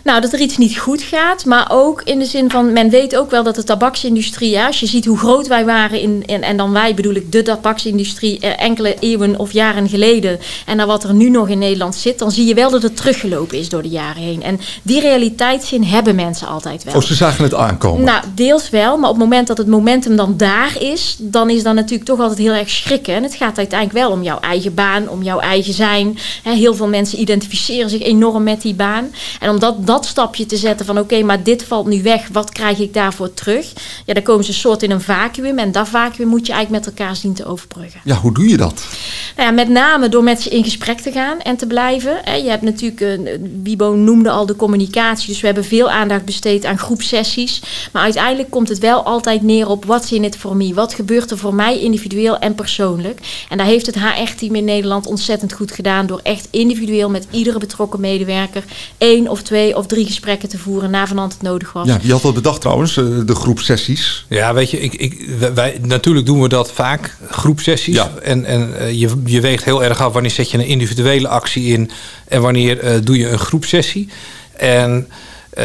Nou, 0.04 0.22
dat 0.22 0.34
er 0.34 0.40
iets 0.40 0.58
niet 0.58 0.78
goed 0.78 1.02
gaat, 1.02 1.46
maar 1.46 1.68
ook 1.72 2.02
in 2.02 2.20
de 2.20 2.26
zin 2.26 2.52
van, 2.52 2.74
men 2.74 2.90
weet 2.90 3.16
ook 3.16 3.32
wel 3.32 3.44
dat 3.44 3.56
de 3.56 3.64
tabaksindustrie, 3.64 4.50
ja, 4.50 4.68
als 4.68 4.80
je 4.80 4.86
ziet 4.86 5.06
hoe 5.06 5.18
groot 5.18 5.48
wij 5.48 5.66
waren, 5.66 6.02
in, 6.02 6.24
in 6.26 6.44
en 6.44 6.58
dan 6.58 6.72
wij 6.72 6.94
bedoel 6.94 7.16
ik 7.16 7.32
de 7.32 7.42
tabaksindustrie 7.42 8.40
enkele 8.40 8.96
eeuwen 9.00 9.40
of 9.40 9.52
jaren 9.52 9.90
geleden 9.90 10.40
en 10.66 10.78
naar 10.78 10.88
wat 10.88 11.04
er 11.04 11.14
nu 11.14 11.30
nog 11.30 11.50
in 11.50 11.60
Nederland 11.60 11.96
zit, 11.96 12.20
dan 12.20 12.32
zie 12.32 12.46
je 12.46 12.54
wel 12.54 12.70
dat 12.70 12.82
het 12.82 12.98
teruggelopen 12.98 13.58
is 13.58 13.70
door 13.70 13.82
de 13.82 13.90
jaren 13.90 14.22
heen. 14.22 14.44
En 14.44 14.60
die 14.82 15.02
realiteitszin 15.02 15.84
hebben 15.84 16.16
mensen 16.16 16.48
altijd 16.48 16.84
wel. 16.84 16.96
Oh, 16.96 17.02
ze 17.02 17.14
zagen 17.14 17.44
het 17.44 17.54
aankomen? 17.54 18.06
Nou, 18.06 18.24
deels 18.36 18.70
wel, 18.70 18.85
maar 18.90 19.10
op 19.10 19.16
het 19.16 19.24
moment 19.24 19.48
dat 19.48 19.58
het 19.58 19.68
momentum 19.68 20.16
dan 20.16 20.38
daar 20.38 20.82
is, 20.82 21.16
dan 21.20 21.50
is 21.50 21.64
dan 21.64 21.76
natuurlijk 21.76 22.10
toch 22.10 22.20
altijd 22.20 22.40
heel 22.40 22.54
erg 22.54 22.70
schrikken. 22.70 23.14
En 23.14 23.24
het 23.24 23.36
gaat 23.36 23.58
uiteindelijk 23.58 24.00
wel 24.00 24.12
om 24.12 24.24
jouw 24.24 24.40
eigen 24.40 24.74
baan, 24.74 25.10
om 25.10 25.24
jouw 25.24 25.40
eigen 25.40 25.74
zijn. 25.74 26.18
Heel 26.44 26.76
veel 26.76 26.88
mensen 26.88 27.20
identificeren 27.20 27.90
zich 27.90 28.02
enorm 28.02 28.44
met 28.44 28.62
die 28.62 28.74
baan. 28.74 29.12
En 29.40 29.50
om 29.50 29.60
dat, 29.60 29.88
dat 29.88 30.06
stapje 30.06 30.46
te 30.46 30.58
zetten 30.58 30.86
van 30.86 31.00
oké, 31.00 31.24
maar 31.24 31.44
dit 31.44 31.64
valt 31.64 31.88
nu 31.88 32.04
weg, 32.04 32.28
wat 32.32 32.52
krijg 32.52 32.80
ik 32.80 32.94
daarvoor 32.94 33.34
terug? 33.34 33.74
Ja, 34.06 34.14
dan 34.14 34.24
komen 34.24 34.44
ze 34.44 34.50
een 34.50 34.58
soort 34.58 34.84
in 34.84 34.92
een 34.92 35.02
vacuüm 35.02 35.60
en 35.60 35.72
dat 35.72 35.88
vacuüm 35.88 36.28
moet 36.28 36.46
je 36.46 36.54
eigenlijk 36.54 36.86
met 36.86 36.98
elkaar 36.98 37.16
zien 37.16 37.34
te 37.34 37.46
overbruggen. 37.46 38.02
Ja, 38.04 38.16
hoe 38.16 38.34
doe 38.34 38.50
je 38.50 38.58
dat? 38.58 38.88
Nou 39.36 39.50
ja, 39.50 39.56
met 39.56 39.70
name 39.70 40.10
door 40.10 40.24
met 40.24 40.42
ze 40.42 40.50
in 40.50 40.64
gesprek 40.64 41.00
te 41.00 41.12
gaan 41.12 41.40
en 41.40 41.56
te 41.56 41.68
blijven. 41.68 42.44
Je 42.44 42.50
hebt 42.50 42.62
natuurlijk, 42.62 43.02
uh, 43.02 43.38
Wibo 43.64 43.94
noemde 43.94 44.30
al 44.30 44.46
de 44.46 44.56
communicatie, 44.56 45.28
dus 45.28 45.40
we 45.40 45.46
hebben 45.46 45.66
veel 45.66 45.90
aandacht 45.90 46.26
besteed 46.26 46.66
aan 46.66 46.78
groepsessies. 46.78 47.62
Maar 47.92 48.04
uiteindelijk 48.04 48.50
komt 48.50 48.65
het 48.70 48.80
wel 48.80 49.04
altijd 49.04 49.42
neer 49.42 49.68
op 49.68 49.86
wat 49.86 50.12
in 50.12 50.24
het 50.24 50.38
voor 50.38 50.56
mij? 50.56 50.74
Wat 50.74 50.94
gebeurt 50.94 51.32
er 51.32 51.38
voor 51.38 51.56
mij 51.56 51.80
individueel 51.80 52.40
en 52.40 52.56
persoonlijk? 52.56 53.20
En 53.50 53.58
daar 53.58 53.68
heeft 53.68 53.86
het 53.86 54.00
HR-team 54.00 54.56
in 54.56 54.66
Nederland 54.66 55.06
ontzettend 55.06 55.54
goed 55.54 55.72
gedaan 55.72 56.06
door 56.06 56.20
echt 56.24 56.48
individueel 56.52 57.10
met 57.10 57.28
iedere 57.32 57.60
betrokken 57.60 58.00
medewerker 58.00 58.64
één 58.98 59.28
of 59.28 59.42
twee 59.42 59.78
of 59.78 59.88
drie 59.88 60.06
gesprekken 60.06 60.50
te 60.50 60.58
voeren 60.58 60.90
na 60.90 61.08
vanand 61.08 61.34
het 61.34 61.42
nodig 61.42 61.74
was. 61.74 61.88
Ja, 61.88 62.00
wie 62.02 62.12
had 62.12 62.22
dat 62.22 62.34
bedacht 62.34 62.62
trouwens, 62.62 62.98
eh, 62.98 63.06
de 63.26 63.36
groepsessies? 63.36 64.26
Ja, 64.30 64.54
weet 64.54 64.72
je, 64.72 64.80
ik, 64.80 64.94
ik, 64.94 65.30
wij, 65.54 65.78
natuurlijk 65.82 66.26
doen 66.26 66.42
we 66.42 66.48
dat 66.48 66.72
vaak 66.72 67.18
groepsessies. 67.30 67.96
Ja. 67.96 68.12
En, 68.22 68.46
en 68.46 68.74
uh, 68.82 68.92
je, 68.92 69.10
je 69.26 69.42
weegt 69.42 69.64
heel 69.64 69.84
erg 69.84 70.02
af 70.02 70.14
wanneer 70.14 70.32
zet 70.32 70.52
je 70.52 70.58
een 70.58 70.66
individuele 70.66 71.28
actie 71.28 71.74
in 71.74 71.92
en 72.28 72.42
wanneer 72.42 72.84
uh, 72.84 73.00
doe 73.04 73.18
je 73.18 73.30
een 73.30 73.40
groepsessie. 73.40 74.10
En 74.58 75.08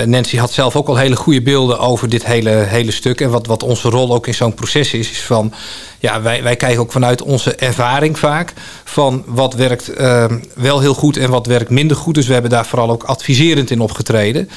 Nancy 0.05 0.37
had 0.37 0.53
zelf 0.53 0.77
ook 0.77 0.89
al 0.89 0.97
hele 0.97 1.17
goede 1.17 1.43
beelden 1.43 1.79
over 1.79 2.09
dit 2.09 2.25
hele, 2.25 2.51
hele 2.51 2.91
stuk. 2.91 3.21
En 3.21 3.31
wat, 3.31 3.47
wat 3.47 3.63
onze 3.63 3.89
rol 3.89 4.15
ook 4.15 4.27
in 4.27 4.35
zo'n 4.35 4.55
proces 4.55 4.93
is, 4.93 5.11
is 5.11 5.23
van 5.23 5.53
ja, 5.99 6.23
wij, 6.23 6.43
wij 6.43 6.57
kijken 6.57 6.81
ook 6.81 6.93
vanuit 6.93 7.23
onze 7.23 7.55
ervaring 7.55 8.19
vaak 8.19 8.53
van 8.85 9.23
wat 9.27 9.55
werkt 9.55 9.89
ehm, 9.89 10.39
wel 10.55 10.81
heel 10.81 10.95
goed 10.95 11.17
en 11.17 11.31
wat 11.31 11.47
werkt 11.47 11.71
minder 11.71 11.97
goed. 11.97 12.15
Dus 12.15 12.27
we 12.27 12.33
hebben 12.33 12.51
daar 12.51 12.67
vooral 12.67 12.91
ook 12.91 13.03
adviserend 13.03 13.71
in 13.71 13.81
opgetreden. 13.81 14.51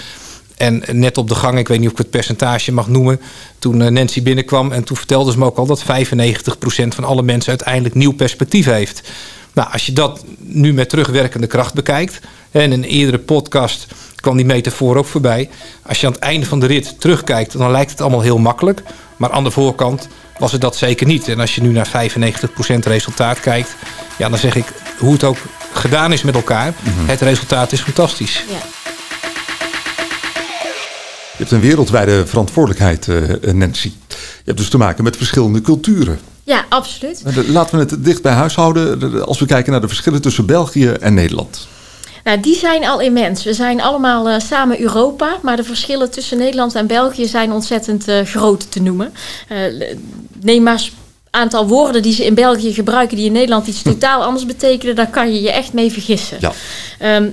En 0.58 0.84
net 0.92 1.18
op 1.18 1.28
de 1.28 1.36
gang, 1.36 1.58
ik 1.58 1.68
weet 1.68 1.78
niet 1.80 1.88
of 1.88 1.94
ik 1.94 1.98
het 1.98 2.10
percentage 2.10 2.72
mag 2.72 2.88
noemen, 2.88 3.22
toen 3.60 3.82
eh, 3.82 3.92
Nancy 3.92 4.24
binnenkwam 4.24 4.72
en 4.72 4.84
toen 4.84 4.98
vertelde 4.98 5.32
ze 5.32 5.38
me 5.38 5.46
ook 5.46 5.58
al 5.58 5.66
dat 5.66 5.84
95% 5.84 5.86
van 6.88 7.04
alle 7.04 7.24
mensen 7.24 7.50
uiteindelijk 7.50 7.96
nieuw 7.96 8.14
perspectief 8.14 8.66
heeft. 8.66 9.02
Nou, 9.54 9.72
als 9.72 9.86
je 9.86 9.94
dat 9.94 10.26
nu 10.38 10.74
met 10.74 10.90
terugwerkende 10.90 11.48
kracht 11.48 11.74
bekijkt, 11.74 12.20
en 12.52 12.62
in 12.62 12.72
een 12.72 12.84
eerdere 12.84 13.20
podcast 13.20 13.88
kwam 14.24 14.38
die 14.38 14.46
metafoor 14.46 14.98
ook 14.98 15.06
voorbij. 15.06 15.50
Als 15.82 16.02
je 16.02 16.08
aan 16.08 16.14
het 16.14 16.22
einde 16.22 16.46
van 16.46 16.60
de 16.60 16.66
rit 16.66 17.00
terugkijkt, 17.00 17.58
dan 17.58 17.72
lijkt 17.72 17.92
het 17.92 18.02
allemaal 18.02 18.22
heel 18.22 18.38
makkelijk. 18.38 18.84
Maar 19.18 19.32
aan 19.32 19.44
de 19.44 19.52
voorkant 19.52 20.08
was 20.38 20.52
het 20.52 20.62
dat 20.62 20.76
zeker 20.76 21.08
niet. 21.08 21.28
En 21.28 21.40
als 21.40 21.56
je 21.56 21.62
nu 21.62 21.72
naar 21.72 21.88
95% 21.88 21.90
resultaat 22.84 23.40
kijkt, 23.40 23.76
ja, 24.18 24.30
dan 24.30 24.38
zeg 24.38 24.56
ik 24.56 24.66
hoe 25.00 25.14
het 25.14 25.24
ook 25.24 25.38
gedaan 25.74 26.14
is 26.14 26.24
met 26.24 26.36
elkaar. 26.36 26.74
Mhm. 26.80 27.10
Het 27.10 27.22
resultaat 27.22 27.72
is 27.72 27.82
fantastisch. 27.82 28.44
Ja. 28.50 28.58
Je 31.32 31.40
hebt 31.40 31.52
een 31.52 31.60
wereldwijde 31.60 32.26
verantwoordelijkheid, 32.28 33.08
uh, 33.08 33.54
Nancy. 33.54 33.92
Je 34.08 34.16
hebt 34.46 34.58
dus 34.58 34.70
te 34.70 34.78
maken 34.78 35.04
met 35.04 35.18
verschillende 35.18 35.62
culturen. 35.62 36.20
Ja, 36.44 36.66
absoluut. 36.70 37.24
Laten 37.48 37.78
we 37.78 37.84
het 37.84 38.04
dicht 38.04 38.22
bij 38.22 38.34
huis 38.34 38.56
houden 38.56 39.26
als 39.26 39.40
we 39.40 39.46
kijken 39.46 39.72
naar 39.72 39.82
de 39.82 39.88
verschillen 39.88 40.22
tussen 40.22 40.46
België 40.46 40.90
en 40.90 41.14
Nederland. 41.14 41.68
Nou, 42.24 42.40
die 42.40 42.56
zijn 42.56 42.86
al 42.86 43.02
immens. 43.02 43.44
We 43.44 43.54
zijn 43.54 43.82
allemaal 43.82 44.30
uh, 44.30 44.40
samen 44.40 44.82
Europa, 44.82 45.38
maar 45.42 45.56
de 45.56 45.64
verschillen 45.64 46.12
tussen 46.12 46.38
Nederland 46.38 46.76
en 46.76 46.88
België 46.88 47.28
zijn 47.28 47.52
ontzettend 47.52 48.08
uh, 48.08 48.22
groot 48.22 48.72
te 48.72 48.82
noemen. 48.82 49.14
Uh, 49.52 49.58
neem 50.42 50.64
maar 50.64 50.90
aantal 51.34 51.68
woorden 51.68 52.02
die 52.02 52.14
ze 52.14 52.26
in 52.26 52.34
België 52.34 52.74
gebruiken, 52.74 53.18
die 53.18 53.26
in 53.26 53.32
Nederland 53.32 53.68
iets 53.68 53.82
totaal 53.82 54.24
anders 54.24 54.46
betekenen, 54.46 54.96
daar 54.96 55.10
kan 55.10 55.34
je 55.34 55.42
je 55.42 55.52
echt 55.52 55.74
mee 55.74 55.92
vergissen. 55.92 56.38
Ja. 56.40 56.52
Ehm, 57.00 57.30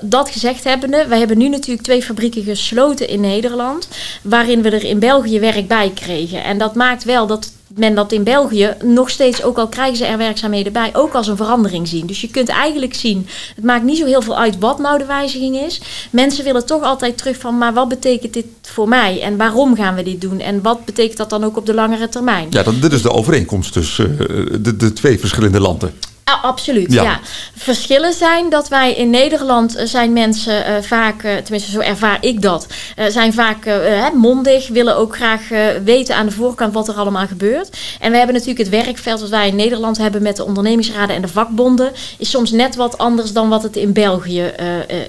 dat 0.00 0.30
gezegd 0.30 0.64
hebbende, 0.64 1.06
wij 1.06 1.18
hebben 1.18 1.38
nu 1.38 1.48
natuurlijk 1.48 1.82
twee 1.82 2.02
fabrieken 2.02 2.42
gesloten 2.42 3.08
in 3.08 3.20
Nederland, 3.20 3.88
waarin 4.22 4.62
we 4.62 4.70
er 4.70 4.84
in 4.84 4.98
België 4.98 5.40
werk 5.40 5.68
bij 5.68 5.92
kregen. 5.94 6.44
En 6.44 6.58
dat 6.58 6.74
maakt 6.74 7.04
wel 7.04 7.26
dat 7.26 7.52
men 7.78 7.94
dat 7.94 8.12
in 8.12 8.22
België 8.22 8.74
nog 8.84 9.10
steeds, 9.10 9.42
ook 9.42 9.58
al 9.58 9.68
krijgen 9.68 9.96
ze 9.96 10.04
er 10.04 10.18
werkzaamheden 10.18 10.72
bij, 10.72 10.90
ook 10.92 11.14
als 11.14 11.26
een 11.26 11.36
verandering 11.36 11.88
zien. 11.88 12.06
Dus 12.06 12.20
je 12.20 12.28
kunt 12.28 12.48
eigenlijk 12.48 12.94
zien, 12.94 13.26
het 13.54 13.64
maakt 13.64 13.84
niet 13.84 13.98
zo 13.98 14.04
heel 14.04 14.22
veel 14.22 14.38
uit 14.38 14.58
wat 14.58 14.78
nou 14.78 14.98
de 14.98 15.04
wijziging 15.04 15.56
is. 15.56 15.80
Mensen 16.10 16.44
willen 16.44 16.66
toch 16.66 16.82
altijd 16.82 17.18
terug 17.18 17.36
van, 17.36 17.58
maar 17.58 17.72
wat 17.74 17.88
betekent 17.88 18.32
dit 18.32 18.46
voor 18.62 18.88
mij? 18.88 19.22
En 19.22 19.36
waarom 19.36 19.76
gaan 19.76 19.94
we 19.94 20.02
dit 20.02 20.20
doen? 20.20 20.40
En 20.40 20.62
wat 20.62 20.84
betekent 20.84 21.16
dat 21.16 21.30
dan 21.30 21.44
ook 21.44 21.56
op 21.56 21.66
de 21.66 21.74
langere 21.74 22.08
termijn? 22.08 22.46
Ja, 22.50 22.62
dat, 22.62 22.82
dit 22.82 22.92
is 22.92 23.02
de 23.02 23.12
overeenkomst 23.12 23.72
tussen 23.72 24.16
uh, 24.20 24.56
de, 24.60 24.76
de 24.76 24.92
twee 24.92 25.18
verschillende 25.18 25.60
landen. 25.60 25.92
Ah, 26.28 26.44
absoluut, 26.44 26.92
ja. 26.92 27.20
Verschillen 27.56 28.12
zijn 28.12 28.50
dat 28.50 28.68
wij 28.68 28.94
in 28.94 29.10
Nederland 29.10 29.74
eh, 29.74 29.86
zijn 29.86 30.12
mensen 30.12 30.70
uh, 30.70 30.82
vaak, 30.82 31.22
uh, 31.22 31.36
tenminste 31.36 31.70
zo 31.70 31.80
ervaar 31.80 32.18
ik 32.20 32.42
dat, 32.42 32.66
uh, 32.98 33.06
zijn 33.06 33.32
vaak 33.32 33.70
mondig, 34.14 34.68
willen 34.68 34.96
ook 34.96 35.16
graag 35.16 35.48
weten 35.84 36.16
aan 36.16 36.26
de 36.26 36.32
voorkant 36.32 36.74
wat 36.74 36.88
er 36.88 36.94
allemaal 36.94 37.26
gebeurt. 37.26 37.76
En 38.00 38.10
we 38.10 38.16
hebben 38.16 38.34
natuurlijk 38.34 38.70
het 38.70 38.84
werkveld 38.84 39.20
wat 39.20 39.30
wij 39.30 39.48
in 39.48 39.56
Nederland 39.56 39.98
hebben 39.98 40.22
met 40.22 40.36
de 40.36 40.44
ondernemingsraden 40.44 41.16
en 41.16 41.22
de 41.22 41.28
vakbonden, 41.28 41.92
is 42.18 42.30
soms 42.30 42.50
net 42.50 42.76
wat 42.76 42.98
anders 42.98 43.32
dan 43.32 43.48
wat 43.48 43.62
het 43.62 43.76
in 43.76 43.92
België 43.92 44.52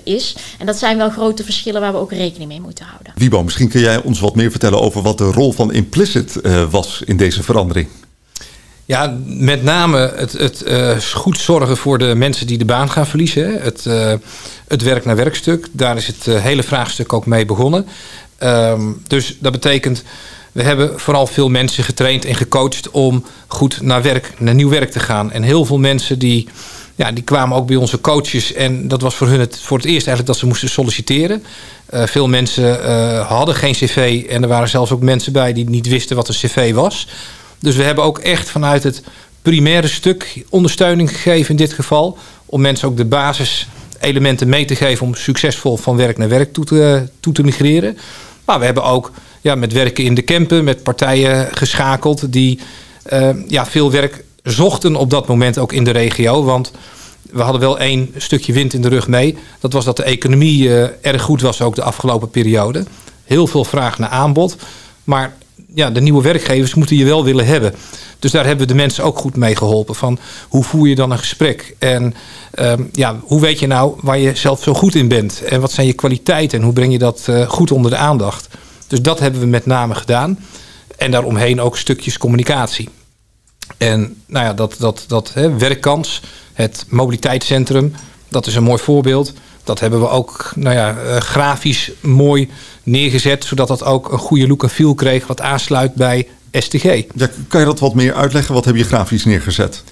is. 0.03 0.35
En 0.59 0.65
dat 0.65 0.77
zijn 0.77 0.97
wel 0.97 1.09
grote 1.09 1.43
verschillen 1.43 1.81
waar 1.81 1.91
we 1.91 1.97
ook 1.97 2.11
rekening 2.11 2.49
mee 2.49 2.61
moeten 2.61 2.85
houden. 2.85 3.13
Wiebo, 3.15 3.43
misschien 3.43 3.69
kun 3.69 3.81
jij 3.81 4.03
ons 4.03 4.19
wat 4.19 4.35
meer 4.35 4.51
vertellen 4.51 4.81
over 4.81 5.01
wat 5.01 5.17
de 5.17 5.31
rol 5.31 5.51
van 5.51 5.73
Implicit 5.73 6.41
was 6.69 7.01
in 7.05 7.17
deze 7.17 7.43
verandering. 7.43 7.87
Ja, 8.89 9.17
met 9.25 9.63
name 9.63 10.13
het, 10.15 10.31
het 10.31 10.63
uh, 10.67 10.97
goed 11.13 11.37
zorgen 11.37 11.77
voor 11.77 11.97
de 11.97 12.15
mensen 12.15 12.47
die 12.47 12.57
de 12.57 12.65
baan 12.65 12.89
gaan 12.89 13.07
verliezen. 13.07 13.61
Het, 13.61 13.85
uh, 13.87 14.13
het 14.67 14.81
werk 14.81 15.05
naar 15.05 15.15
werkstuk. 15.15 15.67
Daar 15.71 15.97
is 15.97 16.07
het 16.07 16.27
uh, 16.27 16.39
hele 16.39 16.63
vraagstuk 16.63 17.13
ook 17.13 17.25
mee 17.25 17.45
begonnen. 17.45 17.87
Um, 18.43 19.01
dus 19.07 19.37
dat 19.39 19.51
betekent, 19.51 20.03
we 20.51 20.63
hebben 20.63 20.99
vooral 20.99 21.27
veel 21.27 21.49
mensen 21.49 21.83
getraind 21.83 22.25
en 22.25 22.35
gecoacht 22.35 22.89
om 22.91 23.25
goed 23.47 23.81
naar 23.81 24.01
werk, 24.01 24.33
naar 24.37 24.55
nieuw 24.55 24.69
werk 24.69 24.91
te 24.91 24.99
gaan. 24.99 25.31
En 25.31 25.43
heel 25.43 25.65
veel 25.65 25.79
mensen 25.79 26.19
die, 26.19 26.47
ja, 26.95 27.11
die 27.11 27.23
kwamen 27.23 27.57
ook 27.57 27.67
bij 27.67 27.75
onze 27.75 28.01
coaches. 28.01 28.53
En 28.53 28.87
dat 28.87 29.01
was 29.01 29.15
voor 29.15 29.27
hun 29.27 29.39
het, 29.39 29.59
voor 29.61 29.77
het 29.77 29.85
eerst 29.85 30.07
eigenlijk 30.07 30.27
dat 30.27 30.37
ze 30.37 30.45
moesten 30.45 30.69
solliciteren. 30.69 31.43
veel 31.91 32.27
mensen 32.27 32.85
hadden 33.25 33.55
geen 33.55 33.73
cv 33.73 34.25
en 34.29 34.41
er 34.41 34.49
waren 34.49 34.69
zelfs 34.69 34.91
ook 34.91 35.01
mensen 35.01 35.33
bij 35.33 35.53
die 35.53 35.69
niet 35.69 35.87
wisten 35.87 36.15
wat 36.15 36.27
een 36.27 36.33
cv 36.33 36.73
was. 36.73 37.07
Dus 37.59 37.75
we 37.75 37.83
hebben 37.83 38.03
ook 38.03 38.19
echt 38.19 38.49
vanuit 38.49 38.83
het 38.83 39.03
primaire 39.41 39.87
stuk 39.87 40.43
ondersteuning 40.49 41.09
gegeven 41.09 41.49
in 41.49 41.55
dit 41.55 41.73
geval. 41.73 42.17
Om 42.45 42.61
mensen 42.61 42.87
ook 42.87 42.97
de 42.97 43.05
basiselementen 43.05 44.49
mee 44.49 44.65
te 44.65 44.75
geven 44.75 45.05
om 45.05 45.15
succesvol 45.15 45.77
van 45.77 45.97
werk 45.97 46.17
naar 46.17 46.29
werk 46.29 46.53
toe 46.53 47.33
te, 47.33 47.43
migreren. 47.43 47.97
Maar 48.45 48.59
we 48.59 48.65
hebben 48.65 48.83
ook 48.83 49.11
ja, 49.41 49.55
met 49.55 49.73
werken 49.73 50.03
in 50.03 50.13
de 50.13 50.23
campen, 50.23 50.63
met 50.63 50.83
partijen 50.83 51.47
geschakeld 51.51 52.33
die 52.33 52.59
uh, 53.13 53.29
ja, 53.47 53.65
veel 53.65 53.91
werk 53.91 54.23
zochten 54.43 54.95
op 54.95 55.09
dat 55.09 55.27
moment 55.27 55.57
ook 55.57 55.73
in 55.73 55.83
de 55.83 55.91
regio. 55.91 56.43
Want 56.43 56.71
we 57.31 57.41
hadden 57.41 57.61
wel 57.61 57.79
één 57.79 58.13
stukje 58.17 58.53
wind 58.53 58.73
in 58.73 58.81
de 58.81 58.89
rug 58.89 59.07
mee. 59.07 59.37
Dat 59.59 59.73
was 59.73 59.85
dat 59.85 59.97
de 59.97 60.03
economie 60.03 60.63
uh, 60.63 60.85
erg 61.01 61.21
goed 61.21 61.41
was 61.41 61.61
ook 61.61 61.75
de 61.75 61.83
afgelopen 61.83 62.29
periode. 62.29 62.85
Heel 63.23 63.47
veel 63.47 63.63
vraag 63.63 63.99
naar 63.99 64.09
aanbod. 64.09 64.55
Maar 65.03 65.33
ja, 65.73 65.89
de 65.89 66.01
nieuwe 66.01 66.21
werkgevers 66.21 66.73
moeten 66.73 66.95
je 66.95 67.05
wel 67.05 67.23
willen 67.23 67.45
hebben. 67.45 67.73
Dus 68.19 68.31
daar 68.31 68.45
hebben 68.45 68.67
we 68.67 68.73
de 68.73 68.79
mensen 68.79 69.03
ook 69.03 69.17
goed 69.17 69.35
mee 69.35 69.55
geholpen. 69.55 69.95
Van 69.95 70.19
hoe 70.49 70.63
voer 70.63 70.87
je 70.87 70.95
dan 70.95 71.11
een 71.11 71.17
gesprek? 71.17 71.75
En 71.79 72.13
um, 72.59 72.89
ja, 72.93 73.19
hoe 73.23 73.41
weet 73.41 73.59
je 73.59 73.67
nou 73.67 73.99
waar 74.01 74.17
je 74.17 74.35
zelf 74.35 74.63
zo 74.63 74.73
goed 74.73 74.95
in 74.95 75.07
bent? 75.07 75.43
En 75.43 75.61
wat 75.61 75.71
zijn 75.71 75.87
je 75.87 75.93
kwaliteiten? 75.93 76.57
En 76.57 76.63
hoe 76.63 76.73
breng 76.73 76.91
je 76.91 76.97
dat 76.97 77.25
uh, 77.29 77.49
goed 77.49 77.71
onder 77.71 77.91
de 77.91 77.97
aandacht? 77.97 78.47
Dus 78.87 79.01
dat 79.01 79.19
hebben 79.19 79.41
we 79.41 79.47
met 79.47 79.65
name 79.65 79.95
gedaan. 79.95 80.39
En 80.97 81.11
daaromheen 81.11 81.61
ook 81.61 81.77
stukjes 81.77 82.17
communicatie. 82.17 82.89
En 83.77 84.21
nou 84.25 84.45
ja, 84.45 84.53
dat, 84.53 84.75
dat, 84.79 85.03
dat 85.07 85.33
hè, 85.33 85.57
werkkans, 85.57 86.21
het 86.53 86.85
mobiliteitscentrum, 86.87 87.93
dat 88.29 88.47
is 88.47 88.55
een 88.55 88.63
mooi 88.63 88.81
voorbeeld. 88.81 89.33
Dat 89.69 89.79
hebben 89.79 89.99
we 89.99 90.09
ook 90.09 90.51
nou 90.55 90.75
ja, 90.75 90.95
uh, 90.95 91.17
grafisch 91.17 91.91
mooi 92.01 92.49
neergezet, 92.83 93.43
zodat 93.43 93.67
dat 93.67 93.83
ook 93.83 94.11
een 94.11 94.17
goede 94.17 94.47
look 94.47 94.63
en 94.63 94.69
feel 94.69 94.93
kreeg, 94.93 95.27
wat 95.27 95.41
aansluit 95.41 95.93
bij 95.93 96.27
STG. 96.51 96.83
Ja, 97.15 97.29
kan 97.47 97.59
je 97.59 97.65
dat 97.65 97.79
wat 97.79 97.93
meer 97.93 98.13
uitleggen? 98.13 98.53
Wat 98.53 98.65
heb 98.65 98.75
je 98.75 98.83
grafisch 98.83 99.25
neergezet? 99.25 99.83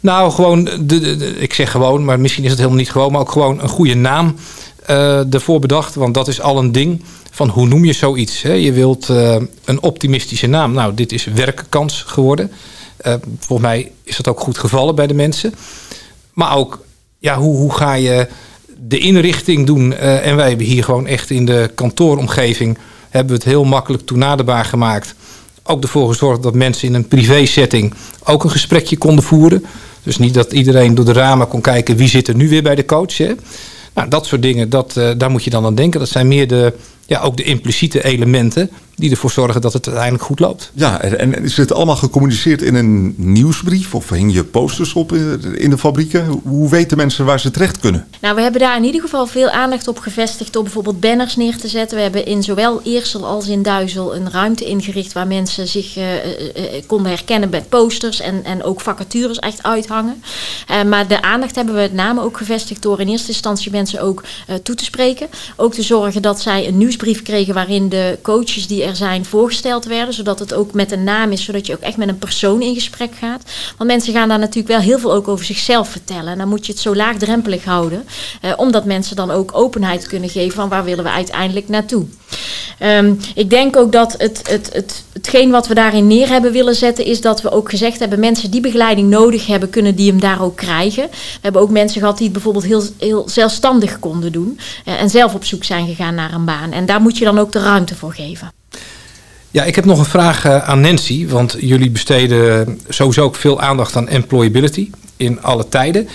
Nou, 0.00 0.32
gewoon, 0.32 0.64
de, 0.64 0.80
de, 0.80 1.36
ik 1.38 1.52
zeg 1.54 1.70
gewoon, 1.70 2.04
maar 2.04 2.20
misschien 2.20 2.44
is 2.44 2.50
het 2.50 2.58
helemaal 2.58 2.80
niet 2.80 2.90
gewoon, 2.90 3.12
maar 3.12 3.20
ook 3.20 3.32
gewoon 3.32 3.60
een 3.60 3.68
goede 3.68 3.94
naam 3.94 4.34
uh, 4.90 5.34
ervoor 5.34 5.60
bedacht. 5.60 5.94
Want 5.94 6.14
dat 6.14 6.28
is 6.28 6.40
al 6.40 6.58
een 6.58 6.72
ding 6.72 7.02
van 7.30 7.48
hoe 7.48 7.66
noem 7.66 7.84
je 7.84 7.92
zoiets. 7.92 8.42
Hè? 8.42 8.52
Je 8.52 8.72
wilt 8.72 9.08
uh, 9.08 9.36
een 9.64 9.82
optimistische 9.82 10.46
naam. 10.46 10.72
Nou, 10.72 10.94
dit 10.94 11.12
is 11.12 11.24
werkkans 11.24 12.02
geworden. 12.02 12.50
Uh, 13.06 13.14
volgens 13.38 13.68
mij 13.68 13.92
is 14.02 14.16
dat 14.16 14.28
ook 14.28 14.40
goed 14.40 14.58
gevallen 14.58 14.94
bij 14.94 15.06
de 15.06 15.14
mensen. 15.14 15.54
Maar 16.32 16.56
ook, 16.56 16.84
ja, 17.18 17.36
hoe, 17.38 17.56
hoe 17.56 17.72
ga 17.72 17.94
je 17.94 18.28
de 18.88 18.98
inrichting 18.98 19.66
doen. 19.66 19.92
Uh, 19.92 20.26
en 20.26 20.36
wij 20.36 20.48
hebben 20.48 20.66
hier 20.66 20.84
gewoon 20.84 21.06
echt 21.06 21.30
in 21.30 21.44
de 21.44 21.70
kantooromgeving... 21.74 22.78
hebben 23.10 23.32
we 23.32 23.38
het 23.38 23.50
heel 23.50 23.64
makkelijk 23.64 24.06
toenaderbaar 24.06 24.64
gemaakt. 24.64 25.14
Ook 25.62 25.82
ervoor 25.82 26.08
gezorgd 26.08 26.42
dat 26.42 26.54
mensen 26.54 26.88
in 26.88 26.94
een 26.94 27.08
privé 27.08 27.46
setting... 27.46 27.94
ook 28.24 28.44
een 28.44 28.50
gesprekje 28.50 28.96
konden 28.96 29.24
voeren. 29.24 29.64
Dus 30.02 30.18
niet 30.18 30.34
dat 30.34 30.52
iedereen 30.52 30.94
door 30.94 31.04
de 31.04 31.12
ramen 31.12 31.48
kon 31.48 31.60
kijken... 31.60 31.96
wie 31.96 32.08
zit 32.08 32.28
er 32.28 32.34
nu 32.34 32.48
weer 32.48 32.62
bij 32.62 32.74
de 32.74 32.84
coach. 32.84 33.16
Hè? 33.16 33.32
Nou, 33.94 34.08
dat 34.08 34.26
soort 34.26 34.42
dingen, 34.42 34.70
dat, 34.70 34.94
uh, 34.98 35.10
daar 35.16 35.30
moet 35.30 35.44
je 35.44 35.50
dan 35.50 35.64
aan 35.64 35.74
denken. 35.74 36.00
Dat 36.00 36.08
zijn 36.08 36.28
meer 36.28 36.48
de, 36.48 36.72
ja, 37.06 37.20
ook 37.20 37.36
de 37.36 37.42
impliciete 37.42 38.04
elementen 38.04 38.70
die 38.94 39.10
ervoor 39.10 39.30
zorgen 39.30 39.60
dat 39.60 39.72
het 39.72 39.86
uiteindelijk 39.86 40.24
goed 40.24 40.40
loopt. 40.40 40.70
Ja, 40.74 41.00
en 41.00 41.42
is 41.42 41.56
het 41.56 41.72
allemaal 41.72 41.96
gecommuniceerd 41.96 42.62
in 42.62 42.74
een 42.74 43.14
nieuwsbrief 43.16 43.94
of 43.94 44.08
hing 44.08 44.32
je 44.32 44.44
posters 44.44 44.92
op 44.92 45.12
in 45.12 45.70
de 45.70 45.78
fabrieken? 45.78 46.40
Hoe 46.42 46.70
weten 46.70 46.96
mensen 46.96 47.24
waar 47.24 47.40
ze 47.40 47.50
terecht 47.50 47.78
kunnen? 47.78 48.06
Nou, 48.20 48.34
we 48.34 48.40
hebben 48.40 48.60
daar 48.60 48.76
in 48.76 48.84
ieder 48.84 49.00
geval 49.00 49.26
veel 49.26 49.50
aandacht 49.50 49.88
op 49.88 49.98
gevestigd 49.98 50.56
om 50.56 50.62
bijvoorbeeld 50.62 51.00
banners 51.00 51.36
neer 51.36 51.56
te 51.56 51.68
zetten. 51.68 51.96
We 51.96 52.02
hebben 52.02 52.26
in 52.26 52.42
zowel 52.42 52.80
Eersel 52.82 53.26
als 53.26 53.48
in 53.48 53.62
Duizel 53.62 54.14
een 54.14 54.30
ruimte 54.30 54.64
ingericht 54.64 55.12
waar 55.12 55.26
mensen 55.26 55.68
zich 55.68 55.96
uh, 55.96 56.02
uh, 56.04 56.62
konden 56.86 57.12
herkennen 57.12 57.50
met 57.50 57.68
posters 57.68 58.20
en, 58.20 58.44
en 58.44 58.62
ook 58.62 58.80
vacatures 58.80 59.38
echt 59.38 59.62
uithangen. 59.62 60.22
Uh, 60.70 60.82
maar 60.82 61.08
de 61.08 61.22
aandacht 61.22 61.54
hebben 61.54 61.74
we 61.74 61.80
met 61.80 61.92
name 61.92 62.20
ook 62.20 62.36
gevestigd 62.36 62.82
door 62.82 63.00
in 63.00 63.08
eerste 63.08 63.28
instantie 63.28 63.70
mensen 63.70 64.00
ook 64.00 64.22
toe 64.62 64.74
te 64.74 64.84
spreken. 64.84 65.28
Ook 65.56 65.74
te 65.74 65.82
zorgen 65.82 66.22
dat 66.22 66.40
zij 66.40 66.68
een 66.68 66.78
nieuws 66.78 66.91
nieuwsbrief 66.98 67.22
kregen 67.22 67.54
waarin 67.54 67.88
de 67.88 68.18
coaches 68.22 68.66
die 68.66 68.84
er 68.84 68.96
zijn 68.96 69.24
voorgesteld 69.24 69.84
werden, 69.84 70.14
zodat 70.14 70.38
het 70.38 70.54
ook 70.54 70.72
met 70.72 70.92
een 70.92 71.04
naam 71.04 71.32
is, 71.32 71.44
zodat 71.44 71.66
je 71.66 71.72
ook 71.72 71.80
echt 71.80 71.96
met 71.96 72.08
een 72.08 72.18
persoon 72.18 72.62
in 72.62 72.74
gesprek 72.74 73.14
gaat. 73.18 73.42
Want 73.76 73.90
mensen 73.90 74.12
gaan 74.12 74.28
daar 74.28 74.38
natuurlijk 74.38 74.68
wel 74.68 74.80
heel 74.80 74.98
veel 74.98 75.12
ook 75.12 75.28
over 75.28 75.44
zichzelf 75.44 75.88
vertellen. 75.88 76.32
En 76.32 76.38
dan 76.38 76.48
moet 76.48 76.66
je 76.66 76.72
het 76.72 76.80
zo 76.80 76.94
laagdrempelig 76.94 77.64
houden, 77.64 78.04
uh, 78.44 78.52
omdat 78.56 78.84
mensen 78.84 79.16
dan 79.16 79.30
ook 79.30 79.50
openheid 79.54 80.06
kunnen 80.06 80.28
geven 80.28 80.54
van 80.54 80.68
waar 80.68 80.84
willen 80.84 81.04
we 81.04 81.10
uiteindelijk 81.10 81.68
naartoe. 81.68 82.04
Um, 82.82 83.18
ik 83.34 83.50
denk 83.50 83.76
ook 83.76 83.92
dat 83.92 84.14
het, 84.18 84.40
het, 84.48 84.70
het, 84.72 85.04
hetgeen 85.12 85.50
wat 85.50 85.66
we 85.66 85.74
daarin 85.74 86.06
neer 86.06 86.28
hebben 86.28 86.52
willen 86.52 86.74
zetten, 86.74 87.04
is 87.04 87.20
dat 87.20 87.42
we 87.42 87.50
ook 87.50 87.70
gezegd 87.70 87.98
hebben: 87.98 88.20
mensen 88.20 88.50
die 88.50 88.60
begeleiding 88.60 89.08
nodig 89.08 89.46
hebben, 89.46 89.70
kunnen 89.70 89.94
die 89.94 90.10
hem 90.10 90.20
daar 90.20 90.42
ook 90.42 90.56
krijgen. 90.56 91.08
We 91.10 91.38
hebben 91.40 91.60
ook 91.60 91.70
mensen 91.70 92.00
gehad 92.00 92.16
die 92.16 92.24
het 92.24 92.32
bijvoorbeeld 92.32 92.64
heel, 92.64 92.82
heel 92.98 93.28
zelfstandig 93.28 93.98
konden 93.98 94.32
doen 94.32 94.58
uh, 94.88 95.00
en 95.00 95.10
zelf 95.10 95.34
op 95.34 95.44
zoek 95.44 95.64
zijn 95.64 95.86
gegaan 95.86 96.14
naar 96.14 96.32
een 96.32 96.44
baan. 96.44 96.72
Daar 96.86 97.00
moet 97.00 97.18
je 97.18 97.24
dan 97.24 97.38
ook 97.38 97.52
de 97.52 97.62
ruimte 97.62 97.94
voor 97.94 98.14
geven. 98.14 98.52
Ja, 99.50 99.64
ik 99.64 99.74
heb 99.74 99.84
nog 99.84 99.98
een 99.98 100.04
vraag 100.04 100.46
uh, 100.46 100.68
aan 100.68 100.80
Nancy, 100.80 101.28
want 101.28 101.56
jullie 101.60 101.90
besteden 101.90 102.80
sowieso 102.88 103.22
ook 103.22 103.36
veel 103.36 103.60
aandacht 103.60 103.96
aan 103.96 104.08
employability 104.08 104.90
in 105.16 105.42
alle 105.42 105.68
tijden. 105.68 106.08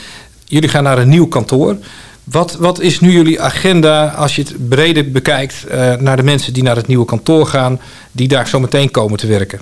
Jullie 0.46 0.70
gaan 0.70 0.84
naar 0.84 0.98
een 0.98 1.10
nieuw 1.10 1.28
kantoor. 1.28 1.78
Wat, 2.24 2.56
wat 2.56 2.80
is 2.80 3.00
nu 3.00 3.12
jullie 3.12 3.42
agenda 3.42 4.08
als 4.08 4.36
je 4.36 4.42
het 4.42 4.70
breder 4.70 5.12
bekijkt 5.12 5.66
uh, 5.72 5.94
naar 5.94 6.16
de 6.16 6.24
mensen 6.24 6.54
die 6.54 6.64
naar 6.64 6.76
het 6.76 6.88
nieuwe 6.88 7.06
kantoor 7.06 7.46
gaan, 7.46 7.80
die 8.12 8.28
daar 8.28 8.48
zo 8.48 8.60
meteen 8.60 8.92
komen 8.92 9.18
te 9.18 9.28
werken? 9.28 9.62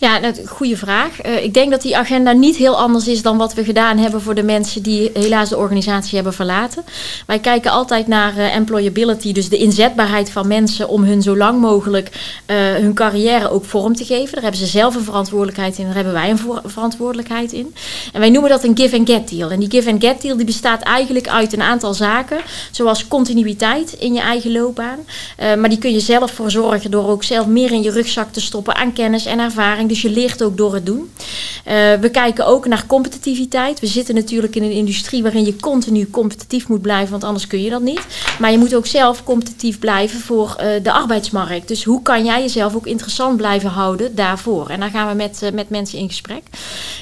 Ja, 0.00 0.18
nou, 0.18 0.46
goede 0.46 0.76
vraag. 0.76 1.26
Uh, 1.26 1.44
ik 1.44 1.54
denk 1.54 1.70
dat 1.70 1.82
die 1.82 1.96
agenda 1.96 2.32
niet 2.32 2.56
heel 2.56 2.78
anders 2.78 3.08
is 3.08 3.22
dan 3.22 3.36
wat 3.36 3.54
we 3.54 3.64
gedaan 3.64 3.98
hebben 3.98 4.20
voor 4.20 4.34
de 4.34 4.42
mensen 4.42 4.82
die 4.82 5.10
helaas 5.14 5.48
de 5.48 5.56
organisatie 5.56 6.14
hebben 6.14 6.32
verlaten. 6.32 6.84
Wij 7.26 7.38
kijken 7.38 7.70
altijd 7.70 8.06
naar 8.06 8.36
uh, 8.36 8.54
employability, 8.54 9.32
dus 9.32 9.48
de 9.48 9.56
inzetbaarheid 9.56 10.30
van 10.30 10.46
mensen 10.46 10.88
om 10.88 11.04
hun 11.04 11.22
zo 11.22 11.36
lang 11.36 11.60
mogelijk 11.60 12.10
uh, 12.46 12.56
hun 12.56 12.94
carrière 12.94 13.50
ook 13.50 13.64
vorm 13.64 13.96
te 13.96 14.04
geven. 14.04 14.32
Daar 14.32 14.42
hebben 14.42 14.60
ze 14.60 14.66
zelf 14.66 14.94
een 14.94 15.04
verantwoordelijkheid 15.04 15.78
in, 15.78 15.84
daar 15.84 15.94
hebben 15.94 16.12
wij 16.12 16.30
een 16.30 16.40
verantwoordelijkheid 16.64 17.52
in. 17.52 17.74
En 18.12 18.20
wij 18.20 18.30
noemen 18.30 18.50
dat 18.50 18.64
een 18.64 18.76
give 18.76 18.96
and 18.96 19.08
get 19.10 19.28
deal. 19.28 19.50
En 19.50 19.60
die 19.60 19.70
give 19.70 19.90
and 19.90 20.04
get 20.04 20.22
deal 20.22 20.36
die 20.36 20.46
bestaat 20.46 20.82
eigenlijk 20.82 21.28
uit 21.28 21.52
een 21.52 21.62
aantal 21.62 21.94
zaken, 21.94 22.38
zoals 22.70 23.08
continuïteit 23.08 23.92
in 23.92 24.14
je 24.14 24.20
eigen 24.20 24.52
loopbaan. 24.52 24.98
maar 25.36 25.68
die 25.68 25.78
kun 25.78 25.92
je 25.92 26.00
zelf 26.00 26.30
voor 26.30 26.50
zorgen 26.50 26.90
door 26.90 27.08
ook 27.08 27.24
zelf 27.24 27.46
meer 27.46 27.72
in 27.72 27.82
je 27.82 27.90
rugzak 27.90 28.32
te 28.32 28.40
stoppen 28.40 28.74
aan 28.74 28.92
kennis 28.92 29.26
en 29.26 29.38
ervaring 29.38 29.57
dus 29.86 30.02
je 30.02 30.10
leert 30.10 30.42
ook 30.42 30.56
door 30.56 30.74
het 30.74 30.86
doen. 30.86 31.10
Uh, 31.68 31.94
we 32.00 32.08
kijken 32.10 32.46
ook 32.46 32.66
naar 32.66 32.86
competitiviteit. 32.86 33.80
We 33.80 33.86
zitten 33.86 34.14
natuurlijk 34.14 34.56
in 34.56 34.62
een 34.62 34.70
industrie 34.70 35.22
waarin 35.22 35.44
je 35.44 35.56
continu 35.56 36.10
competitief 36.10 36.68
moet 36.68 36.82
blijven, 36.82 37.10
want 37.10 37.24
anders 37.24 37.46
kun 37.46 37.62
je 37.62 37.70
dat 37.70 37.82
niet. 37.82 38.06
Maar 38.38 38.50
je 38.50 38.58
moet 38.58 38.74
ook 38.74 38.86
zelf 38.86 39.24
competitief 39.24 39.78
blijven 39.78 40.20
voor 40.20 40.56
uh, 40.60 40.66
de 40.82 40.92
arbeidsmarkt. 40.92 41.68
Dus 41.68 41.84
hoe 41.84 42.02
kan 42.02 42.24
jij 42.24 42.40
jezelf 42.40 42.74
ook 42.74 42.86
interessant 42.86 43.36
blijven 43.36 43.70
houden 43.70 44.14
daarvoor? 44.14 44.68
En 44.68 44.80
daar 44.80 44.90
gaan 44.90 45.08
we 45.08 45.14
met, 45.14 45.40
uh, 45.42 45.50
met 45.50 45.70
mensen 45.70 45.98
in 45.98 46.08
gesprek. 46.08 46.42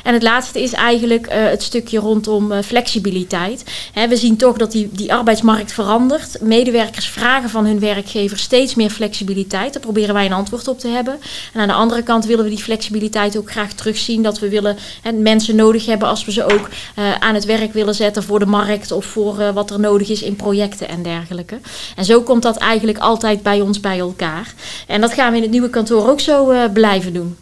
En 0.03 0.13
het 0.13 0.23
laatste 0.23 0.63
is 0.63 0.73
eigenlijk 0.73 1.27
het 1.29 1.63
stukje 1.63 1.99
rondom 1.99 2.63
flexibiliteit. 2.63 3.65
We 4.09 4.17
zien 4.17 4.37
toch 4.37 4.57
dat 4.57 4.73
die, 4.73 4.89
die 4.93 5.13
arbeidsmarkt 5.13 5.73
verandert. 5.73 6.41
Medewerkers 6.41 7.07
vragen 7.07 7.51
van 7.51 7.67
hun 7.67 7.81
werkgever 7.81 8.39
steeds 8.39 8.75
meer 8.75 8.91
flexibiliteit. 8.91 9.73
Daar 9.73 9.83
proberen 9.83 10.15
wij 10.15 10.27
een 10.27 10.33
antwoord 10.33 10.69
op 10.69 10.79
te 10.79 10.89
hebben. 10.89 11.19
En 11.53 11.61
aan 11.61 11.69
de 11.69 11.75
andere 11.75 12.03
kant 12.03 12.25
willen 12.37 12.51
we 12.51 12.57
die 12.57 12.65
flexibiliteit 12.65 13.39
ook 13.39 13.51
graag 13.51 13.73
terugzien. 13.73 14.23
Dat 14.23 14.39
we 14.39 14.49
willen 14.49 14.77
hè, 15.03 15.13
mensen 15.13 15.57
nodig 15.57 15.87
hebben 15.87 16.09
als 16.09 16.25
we 16.25 16.33
ze 16.33 16.45
ook 16.45 16.69
uh, 16.99 17.15
aan 17.19 17.35
het 17.35 17.45
werk 17.45 17.73
willen 17.73 17.95
zetten 17.95 18.23
voor 18.23 18.39
de 18.39 18.47
markt 18.47 18.93
of 18.93 19.05
voor 19.05 19.41
uh, 19.41 19.51
wat 19.51 19.71
er 19.71 19.81
nodig 19.81 20.09
is 20.09 20.23
in 20.23 20.37
projecten 20.37 20.89
en 20.89 21.03
dergelijke. 21.03 21.59
En 21.97 22.05
zo 22.05 22.23
komt 22.23 22.43
dat 22.43 22.57
eigenlijk 22.57 22.99
altijd 22.99 23.43
bij 23.43 23.61
ons 23.61 23.81
bij 23.81 23.99
elkaar. 23.99 24.55
En 24.87 25.01
dat 25.01 25.13
gaan 25.13 25.31
we 25.31 25.37
in 25.37 25.43
het 25.43 25.51
nieuwe 25.51 25.71
kantoor 25.71 26.09
ook 26.09 26.21
zo 26.21 26.51
uh, 26.51 26.61
blijven 26.73 27.13
doen. 27.13 27.37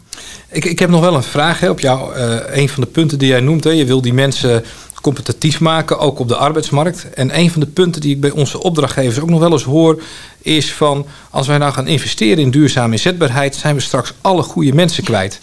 Ik, 0.49 0.65
ik 0.65 0.79
heb 0.79 0.89
nog 0.89 1.01
wel 1.01 1.15
een 1.15 1.23
vraag 1.23 1.59
hè, 1.59 1.69
op 1.69 1.79
jou. 1.79 2.15
een 2.51 2.69
van 2.69 2.83
de 2.83 2.89
punten 2.89 3.17
die 3.17 3.27
jij 3.27 3.39
noemt, 3.39 3.63
hè, 3.63 3.69
je 3.69 3.85
wil 3.85 4.01
die 4.01 4.13
mensen 4.13 4.63
competitief 5.05 5.59
maken, 5.59 5.99
ook 5.99 6.19
op 6.19 6.27
de 6.27 6.35
arbeidsmarkt. 6.35 7.13
En 7.13 7.37
een 7.37 7.51
van 7.51 7.61
de 7.61 7.67
punten 7.67 8.01
die 8.01 8.15
ik 8.15 8.21
bij 8.21 8.31
onze 8.31 8.61
opdrachtgevers 8.63 9.19
ook 9.19 9.29
nog 9.29 9.39
wel 9.39 9.51
eens 9.51 9.63
hoor, 9.63 10.01
is 10.41 10.73
van 10.73 11.05
als 11.29 11.47
wij 11.47 11.57
nou 11.57 11.73
gaan 11.73 11.87
investeren 11.87 12.43
in 12.43 12.51
duurzame 12.51 12.91
inzetbaarheid, 12.91 13.55
zijn 13.55 13.75
we 13.75 13.81
straks 13.81 14.13
alle 14.21 14.43
goede 14.43 14.73
mensen 14.73 15.03
kwijt. 15.03 15.39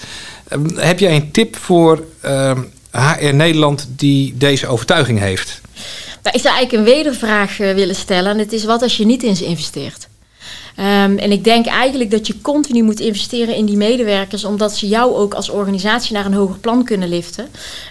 Uh, 0.53 0.59
heb 0.75 0.99
jij 0.99 1.15
een 1.15 1.31
tip 1.31 1.57
voor 1.57 2.05
HR 2.91 3.35
Nederland 3.35 3.89
die 3.97 4.35
deze 4.37 4.67
overtuiging 4.67 5.19
heeft? 5.19 5.61
Nou, 6.23 6.37
ik 6.37 6.43
zou 6.43 6.55
eigenlijk 6.55 6.73
een 6.73 6.95
wedervraag 6.95 7.59
uh, 7.59 7.75
willen 7.75 7.95
stellen. 7.95 8.31
En 8.31 8.39
het 8.39 8.53
is 8.53 8.65
wat 8.65 8.83
als 8.83 8.97
je 8.97 9.07
niet 9.07 9.37
ze 9.37 9.45
investeert? 9.45 10.09
Um, 10.79 11.19
en 11.19 11.33
ik 11.33 11.45
denk 11.45 11.67
eigenlijk 11.67 12.11
dat 12.11 12.27
je 12.27 12.41
continu 12.41 12.83
moet 12.83 13.01
investeren 13.01 13.55
in 13.55 13.65
die 13.65 13.77
medewerkers, 13.77 14.45
omdat 14.45 14.77
ze 14.77 14.89
jou 14.89 15.15
ook 15.15 15.35
als 15.35 15.51
organisatie 15.51 16.15
naar 16.15 16.27
een 16.27 16.35
hoger 16.35 16.59
plan 16.59 16.85
kunnen 16.85 17.09
liften. 17.09 17.49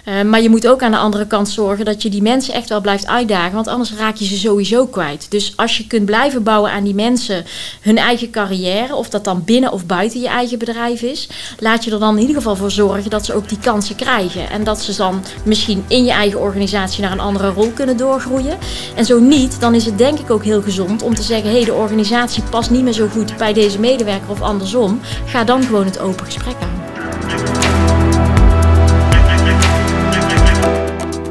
Uh, 0.08 0.22
maar 0.22 0.42
je 0.42 0.48
moet 0.50 0.66
ook 0.66 0.82
aan 0.82 0.90
de 0.90 0.96
andere 0.96 1.26
kant 1.26 1.48
zorgen 1.48 1.84
dat 1.84 2.02
je 2.02 2.08
die 2.08 2.22
mensen 2.22 2.54
echt 2.54 2.68
wel 2.68 2.80
blijft 2.80 3.06
uitdagen, 3.06 3.54
want 3.54 3.68
anders 3.68 3.92
raak 3.94 4.16
je 4.16 4.24
ze 4.24 4.38
sowieso 4.38 4.86
kwijt. 4.86 5.26
Dus 5.30 5.52
als 5.56 5.76
je 5.76 5.86
kunt 5.86 6.04
blijven 6.04 6.42
bouwen 6.42 6.70
aan 6.70 6.84
die 6.84 6.94
mensen 6.94 7.44
hun 7.80 7.98
eigen 7.98 8.30
carrière, 8.30 8.94
of 8.94 9.08
dat 9.08 9.24
dan 9.24 9.44
binnen 9.44 9.72
of 9.72 9.86
buiten 9.86 10.20
je 10.20 10.28
eigen 10.28 10.58
bedrijf 10.58 11.02
is, 11.02 11.28
laat 11.58 11.84
je 11.84 11.90
er 11.90 11.98
dan 11.98 12.14
in 12.14 12.20
ieder 12.20 12.36
geval 12.36 12.56
voor 12.56 12.70
zorgen 12.70 13.10
dat 13.10 13.24
ze 13.24 13.34
ook 13.34 13.48
die 13.48 13.58
kansen 13.58 13.96
krijgen. 13.96 14.50
En 14.50 14.64
dat 14.64 14.80
ze 14.80 14.96
dan 14.96 15.22
misschien 15.44 15.84
in 15.88 16.04
je 16.04 16.12
eigen 16.12 16.40
organisatie 16.40 17.02
naar 17.02 17.12
een 17.12 17.20
andere 17.20 17.48
rol 17.48 17.70
kunnen 17.70 17.96
doorgroeien. 17.96 18.58
En 18.94 19.04
zo 19.04 19.18
niet, 19.18 19.60
dan 19.60 19.74
is 19.74 19.84
het 19.84 19.98
denk 19.98 20.18
ik 20.18 20.30
ook 20.30 20.44
heel 20.44 20.62
gezond 20.62 21.02
om 21.02 21.14
te 21.14 21.22
zeggen: 21.22 21.50
hé, 21.50 21.56
hey, 21.56 21.64
de 21.64 21.74
organisatie 21.74 22.42
past 22.42 22.70
niet 22.72 22.82
meer 22.82 22.92
zo 22.92 23.08
goed 23.08 23.36
bij 23.36 23.52
deze 23.52 23.80
medewerker 23.80 24.30
of 24.30 24.40
andersom, 24.40 25.00
ga 25.26 25.44
dan 25.44 25.62
gewoon 25.62 25.84
het 25.84 25.98
open 25.98 26.24
gesprek 26.24 26.54
aan. 26.60 26.80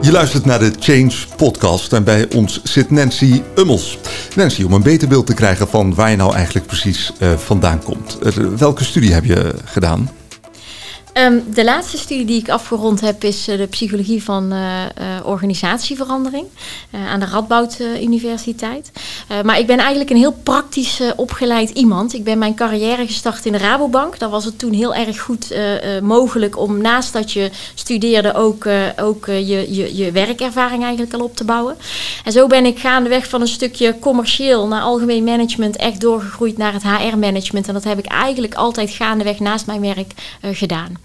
Je 0.02 0.12
luistert 0.12 0.46
naar 0.46 0.60
de 0.60 0.72
Change 0.80 1.14
Podcast 1.38 1.94
en 1.94 2.04
bij 2.04 2.28
ons 2.36 2.64
zit 2.64 2.92
Nancy 2.92 3.42
Ummels. 3.56 3.98
Nancy, 4.36 4.64
om 4.64 4.74
een 4.74 4.84
beter 4.84 5.08
beeld 5.08 5.26
te 5.26 5.34
krijgen 5.34 5.68
van 5.68 5.96
waar 5.96 6.10
je 6.10 6.16
nou 6.16 6.34
eigenlijk 6.34 6.68
precies 6.68 7.12
uh, 7.20 7.32
vandaan 7.38 7.84
komt. 7.84 8.18
Uh, 8.24 8.48
welke 8.58 8.84
studie 8.84 9.14
heb 9.14 9.26
je 9.26 9.54
gedaan? 9.66 10.10
Um, 11.14 11.44
de 11.54 11.64
laatste 11.64 11.98
studie 11.98 12.26
die 12.26 12.40
ik 12.40 12.50
afgerond 12.50 13.02
heb 13.02 13.24
is 13.24 13.50
uh, 13.50 13.58
de 13.58 13.68
psychologie 13.68 14.24
van 14.24 14.54
uh, 14.54 14.82
uh, 14.82 14.86
organisatieverandering 15.24 16.46
aan 16.92 17.20
de 17.20 17.26
Radboud 17.26 17.80
Universiteit. 18.02 18.92
maar 19.44 19.60
ik 19.60 19.68
ben 19.68 19.78
eigenlijk 19.78 20.10
een 20.10 20.18
heel 20.18 20.40
praktisch 20.44 21.02
opgeleid 21.16 21.70
iemand. 21.70 22.14
Ik 22.14 22.24
ben 22.24 22.38
mijn 22.38 22.56
carrière 22.56 23.06
gestart 23.06 23.46
in 23.46 23.52
de 23.52 23.58
Rabobank. 23.58 24.20
Daar 24.20 24.30
was 24.30 24.46
het 24.46 24.60
toen 24.60 24.74
heel 24.74 24.96
erg 24.96 25.22
goed 25.22 25.56
mogelijk 26.02 26.58
om 26.58 26.82
naast 26.82 27.14
dat 27.14 27.32
je 27.32 27.52
studeerde 27.74 28.34
ook, 28.34 28.66
ook 29.02 29.26
je, 29.26 29.74
je, 29.74 29.96
je 29.96 30.12
werkervaring 30.12 30.84
eigenlijk 30.84 31.14
al 31.14 31.24
op 31.24 31.36
te 31.36 31.44
bouwen. 31.44 31.78
En 32.24 32.32
zo 32.32 32.48
ben 32.48 32.66
ik 32.66 32.80
gaandeweg 32.80 33.28
van 33.28 33.42
een 33.42 33.48
stukje 33.48 34.00
commercieel 34.00 34.68
naar 34.68 34.82
algemeen 34.82 35.24
management 35.24 35.76
echt 35.76 36.02
doorgegroeid 36.02 36.58
naar 36.58 36.74
het 36.74 36.84
HR-management. 36.84 37.68
En 37.68 37.74
dat 37.74 37.84
heb 37.84 38.00
ik 38.00 38.06
eigenlijk 38.06 38.54
altijd 38.54 38.90
gaandeweg 38.90 39.40
naast 39.40 39.66
mijn 39.66 39.82
werk 39.82 40.12
gedaan. 40.42 41.00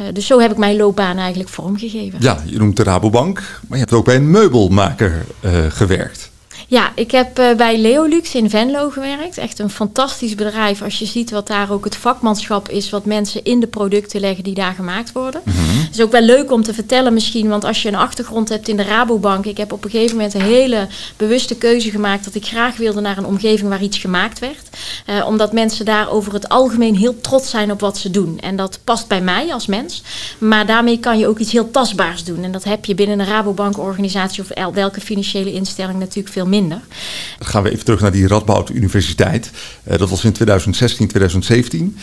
Uh, 0.00 0.06
dus 0.12 0.26
zo 0.26 0.40
heb 0.40 0.50
ik 0.50 0.56
mijn 0.56 0.76
loopbaan 0.76 1.16
eigenlijk 1.16 1.48
vormgegeven. 1.50 2.18
Ja, 2.22 2.38
je 2.46 2.58
noemt 2.58 2.76
de 2.76 2.82
Rabobank, 2.82 3.38
maar 3.38 3.78
je 3.78 3.84
hebt 3.84 3.92
ook 3.92 4.04
bij 4.04 4.16
een 4.16 4.30
meubelmaker 4.30 5.24
uh, 5.40 5.52
gewerkt. 5.68 6.31
Ja, 6.72 6.92
ik 6.94 7.10
heb 7.10 7.38
uh, 7.38 7.54
bij 7.54 7.78
Leolux 7.78 8.34
in 8.34 8.50
Venlo 8.50 8.90
gewerkt. 8.90 9.38
Echt 9.38 9.58
een 9.58 9.70
fantastisch 9.70 10.34
bedrijf. 10.34 10.82
Als 10.82 10.98
je 10.98 11.06
ziet 11.06 11.30
wat 11.30 11.46
daar 11.46 11.70
ook 11.70 11.84
het 11.84 11.96
vakmanschap 11.96 12.68
is, 12.68 12.90
wat 12.90 13.04
mensen 13.04 13.44
in 13.44 13.60
de 13.60 13.66
producten 13.66 14.20
leggen 14.20 14.44
die 14.44 14.54
daar 14.54 14.74
gemaakt 14.74 15.12
worden. 15.12 15.40
Het 15.44 15.54
mm 15.54 15.64
-hmm. 15.64 15.88
is 15.92 16.00
ook 16.00 16.10
wel 16.10 16.22
leuk 16.22 16.52
om 16.52 16.62
te 16.62 16.74
vertellen 16.74 17.12
misschien, 17.12 17.48
want 17.48 17.64
als 17.64 17.82
je 17.82 17.88
een 17.88 17.94
achtergrond 17.94 18.48
hebt 18.48 18.68
in 18.68 18.76
de 18.76 18.82
Rabobank. 18.82 19.44
Ik 19.44 19.56
heb 19.56 19.72
op 19.72 19.84
een 19.84 19.90
gegeven 19.90 20.16
moment 20.16 20.34
een 20.34 20.40
hele 20.40 20.88
bewuste 21.16 21.56
keuze 21.56 21.90
gemaakt 21.90 22.24
dat 22.24 22.34
ik 22.34 22.46
graag 22.46 22.76
wilde 22.76 23.00
naar 23.00 23.18
een 23.18 23.26
omgeving 23.26 23.68
waar 23.68 23.82
iets 23.82 23.98
gemaakt 23.98 24.38
werd. 24.38 24.68
Uh, 25.06 25.26
omdat 25.26 25.52
mensen 25.52 25.84
daar 25.84 26.10
over 26.10 26.32
het 26.32 26.48
algemeen 26.48 26.96
heel 26.96 27.20
trots 27.20 27.50
zijn 27.50 27.70
op 27.70 27.80
wat 27.80 27.98
ze 27.98 28.10
doen. 28.10 28.38
En 28.40 28.56
dat 28.56 28.78
past 28.84 29.08
bij 29.08 29.20
mij 29.20 29.52
als 29.52 29.66
mens. 29.66 30.02
Maar 30.38 30.66
daarmee 30.66 30.98
kan 30.98 31.18
je 31.18 31.26
ook 31.26 31.38
iets 31.38 31.52
heel 31.52 31.70
tastbaars 31.70 32.24
doen. 32.24 32.44
En 32.44 32.52
dat 32.52 32.64
heb 32.64 32.84
je 32.84 32.94
binnen 32.94 33.20
een 33.20 33.26
Rabobank 33.26 33.78
organisatie 33.78 34.42
of 34.42 34.74
welke 34.74 35.00
financiële 35.00 35.52
instelling 35.52 35.98
natuurlijk 35.98 36.34
veel 36.34 36.46
minder. 36.46 36.60
Dan 36.68 37.48
gaan 37.48 37.62
we 37.62 37.70
even 37.70 37.84
terug 37.84 38.00
naar 38.00 38.12
die 38.12 38.26
Radboud 38.26 38.70
Universiteit. 38.70 39.50
Uh, 39.90 39.98
dat 39.98 40.10
was 40.10 40.24
in 40.24 40.32
2016, 40.32 41.08
2017. 41.08 41.96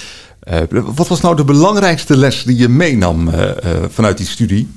Uh, 0.52 0.60
wat 0.70 1.08
was 1.08 1.22
nou 1.22 1.36
de 1.36 1.44
belangrijkste 1.44 2.18
les 2.18 2.44
die 2.44 2.58
je 2.58 2.68
meenam 2.68 3.28
uh, 3.28 3.52
vanuit 3.90 4.18
die 4.18 4.28
studie? 4.28 4.68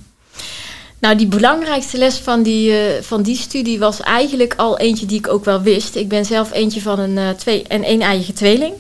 Nou, 1.03 1.17
die 1.17 1.27
belangrijkste 1.27 1.99
les 1.99 2.17
van 2.17 2.43
die, 2.43 2.71
uh, 2.71 2.79
van 3.01 3.23
die 3.23 3.37
studie 3.37 3.79
was 3.79 4.01
eigenlijk 4.01 4.55
al 4.57 4.79
eentje 4.79 5.07
die 5.07 5.19
ik 5.19 5.29
ook 5.29 5.45
wel 5.45 5.63
wist. 5.63 5.95
Ik 5.95 6.09
ben 6.09 6.25
zelf 6.25 6.53
eentje 6.53 6.81
van 6.81 6.99
een, 6.99 7.17
uh, 7.17 7.29
twee, 7.29 7.63
en 7.69 7.83
één 7.83 8.01
eigen 8.01 8.35
tweeling. 8.35 8.75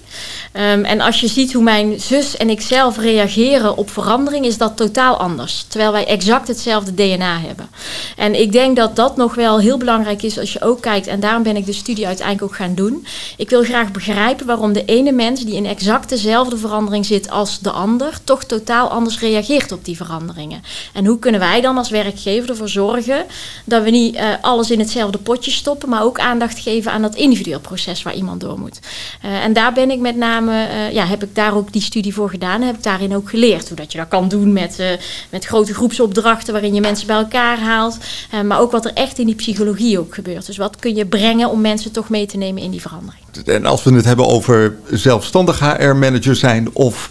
Um, 0.57 0.85
en 0.85 1.01
als 1.01 1.21
je 1.21 1.27
ziet 1.27 1.53
hoe 1.53 1.63
mijn 1.63 2.01
zus 2.01 2.37
en 2.37 2.51
ik 2.51 2.61
zelf 2.61 2.99
reageren 2.99 3.77
op 3.77 3.91
verandering, 3.91 4.45
is 4.45 4.59
dat 4.59 4.77
totaal 4.77 5.17
anders. 5.17 5.65
Terwijl 5.69 5.93
wij 5.93 6.07
exact 6.07 6.49
hetzelfde 6.49 6.95
DNA 6.95 7.39
hebben. 7.39 7.69
En 8.17 8.41
ik 8.41 8.53
denk 8.53 8.77
dat 8.77 8.97
dat 8.97 9.17
nog 9.17 9.35
wel 9.35 9.59
heel 9.59 9.79
belangrijk 9.79 10.23
is 10.23 10.39
als 10.39 10.53
je 10.53 10.63
ook 10.63 10.81
kijkt. 10.81 11.07
En 11.07 11.21
daarom 11.21 11.43
ben 11.43 11.57
ik 11.57 11.67
de 11.67 11.73
studie 11.73 12.07
uiteindelijk 12.07 12.47
ook 12.51 12.57
gaan 12.57 12.75
doen. 12.75 13.07
Ik 13.37 13.51
wil 13.51 13.63
graag 13.63 13.91
begrijpen 13.91 14.47
waarom 14.47 14.73
de 14.73 14.85
ene 14.85 15.13
mens 15.13 15.45
die 15.45 15.55
in 15.55 15.67
exact 15.67 16.09
dezelfde 16.09 16.57
verandering 16.57 17.07
zit 17.07 17.31
als 17.31 17.59
de 17.59 17.71
ander, 17.71 18.19
toch 18.25 18.45
totaal 18.45 18.89
anders 18.89 19.21
reageert 19.21 19.73
op 19.73 19.85
die 19.85 19.97
veranderingen. 19.97 20.63
En 20.93 21.07
hoe 21.07 21.19
kunnen 21.19 21.41
wij 21.41 21.61
dan 21.61 21.79
als 21.79 21.91
werkgever 22.13 22.51
ervoor 22.51 22.69
zorgen 22.69 23.25
dat 23.65 23.83
we 23.83 23.91
niet 23.91 24.15
uh, 24.15 24.23
alles 24.41 24.71
in 24.71 24.79
hetzelfde 24.79 25.19
potje 25.19 25.51
stoppen, 25.51 25.89
maar 25.89 26.03
ook 26.03 26.19
aandacht 26.19 26.59
geven 26.59 26.93
aan 26.93 27.03
dat 27.03 27.15
individueel 27.15 27.61
proces 27.61 28.03
waar 28.03 28.15
iemand 28.15 28.41
door 28.41 28.59
moet. 28.59 28.81
Uh, 29.25 29.45
en 29.45 29.53
daar 29.53 29.73
ben 29.73 29.91
ik 29.91 29.99
met 29.99 30.17
name 30.17 30.53
uh, 30.53 30.93
ja, 30.93 31.07
heb 31.07 31.23
ik 31.23 31.35
daar 31.35 31.57
ook 31.57 31.73
die 31.73 31.83
studie 31.83 32.15
voor 32.15 32.31
gedaan. 32.31 32.63
Heb 32.63 32.77
ik 32.77 32.83
daarin 32.83 33.17
ook 33.17 33.31
geleerd 33.31 33.69
hoe 33.69 33.77
dat 33.77 33.93
je 33.93 33.99
dat 33.99 34.09
kan 34.09 34.29
doen 34.29 34.53
met, 34.53 34.99
met 35.31 35.45
grote 35.45 35.75
groepsopdrachten 35.75 36.53
waarin 36.53 36.75
je 36.75 36.81
mensen 36.81 37.07
bij 37.07 37.17
elkaar 37.17 37.59
haalt. 37.59 37.97
Maar 38.45 38.61
ook 38.61 38.71
wat 38.71 38.85
er 38.85 38.93
echt 38.95 39.19
in 39.19 39.27
die 39.27 39.35
psychologie 39.35 39.99
ook 39.99 40.15
gebeurt. 40.15 40.47
Dus 40.47 40.57
wat 40.57 40.77
kun 40.77 40.95
je 40.95 41.07
brengen 41.07 41.51
om 41.51 41.61
mensen 41.61 41.93
toch 41.93 42.09
mee 42.09 42.27
te 42.27 42.37
nemen 42.37 42.63
in 42.63 42.71
die 42.71 42.81
verandering. 42.81 43.25
En 43.45 43.67
als 43.67 43.83
we 43.83 43.95
het 43.95 44.05
hebben 44.05 44.27
over 44.27 44.77
zelfstandig 44.91 45.59
HR-manager 45.61 46.37
zijn 46.37 46.69
of 46.73 47.11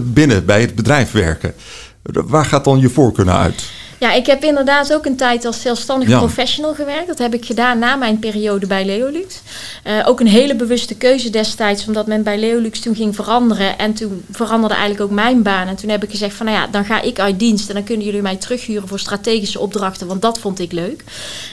binnen 0.00 0.44
bij 0.44 0.60
het 0.60 0.74
bedrijf 0.74 1.12
werken. 1.12 1.54
Waar 2.02 2.44
gaat 2.44 2.64
dan 2.64 2.80
je 2.80 2.88
voorkeur 2.88 3.24
naar 3.24 3.38
uit? 3.38 3.62
Ja, 4.00 4.12
ik 4.12 4.26
heb 4.26 4.44
inderdaad 4.44 4.94
ook 4.94 5.06
een 5.06 5.16
tijd 5.16 5.44
als 5.44 5.60
zelfstandig 5.60 6.08
ja. 6.08 6.18
professional 6.18 6.74
gewerkt. 6.74 7.06
Dat 7.06 7.18
heb 7.18 7.34
ik 7.34 7.44
gedaan 7.44 7.78
na 7.78 7.96
mijn 7.96 8.18
periode 8.18 8.66
bij 8.66 8.84
Leolux. 8.84 9.40
Uh, 9.86 10.02
ook 10.06 10.20
een 10.20 10.26
hele 10.26 10.54
bewuste 10.54 10.96
keuze 10.96 11.30
destijds, 11.30 11.86
omdat 11.86 12.06
men 12.06 12.22
bij 12.22 12.38
Leolux 12.38 12.80
toen 12.80 12.94
ging 12.94 13.14
veranderen. 13.14 13.78
En 13.78 13.94
toen 13.94 14.24
veranderde 14.30 14.74
eigenlijk 14.74 15.04
ook 15.04 15.16
mijn 15.16 15.42
baan. 15.42 15.68
En 15.68 15.76
toen 15.76 15.90
heb 15.90 16.02
ik 16.02 16.10
gezegd 16.10 16.34
van, 16.34 16.46
nou 16.46 16.58
ja, 16.58 16.66
dan 16.66 16.84
ga 16.84 17.00
ik 17.00 17.18
uit 17.18 17.38
dienst. 17.38 17.68
En 17.68 17.74
dan 17.74 17.84
kunnen 17.84 18.06
jullie 18.06 18.22
mij 18.22 18.36
terughuren 18.36 18.88
voor 18.88 18.98
strategische 18.98 19.60
opdrachten, 19.60 20.06
want 20.06 20.22
dat 20.22 20.38
vond 20.38 20.58
ik 20.58 20.72
leuk. 20.72 21.04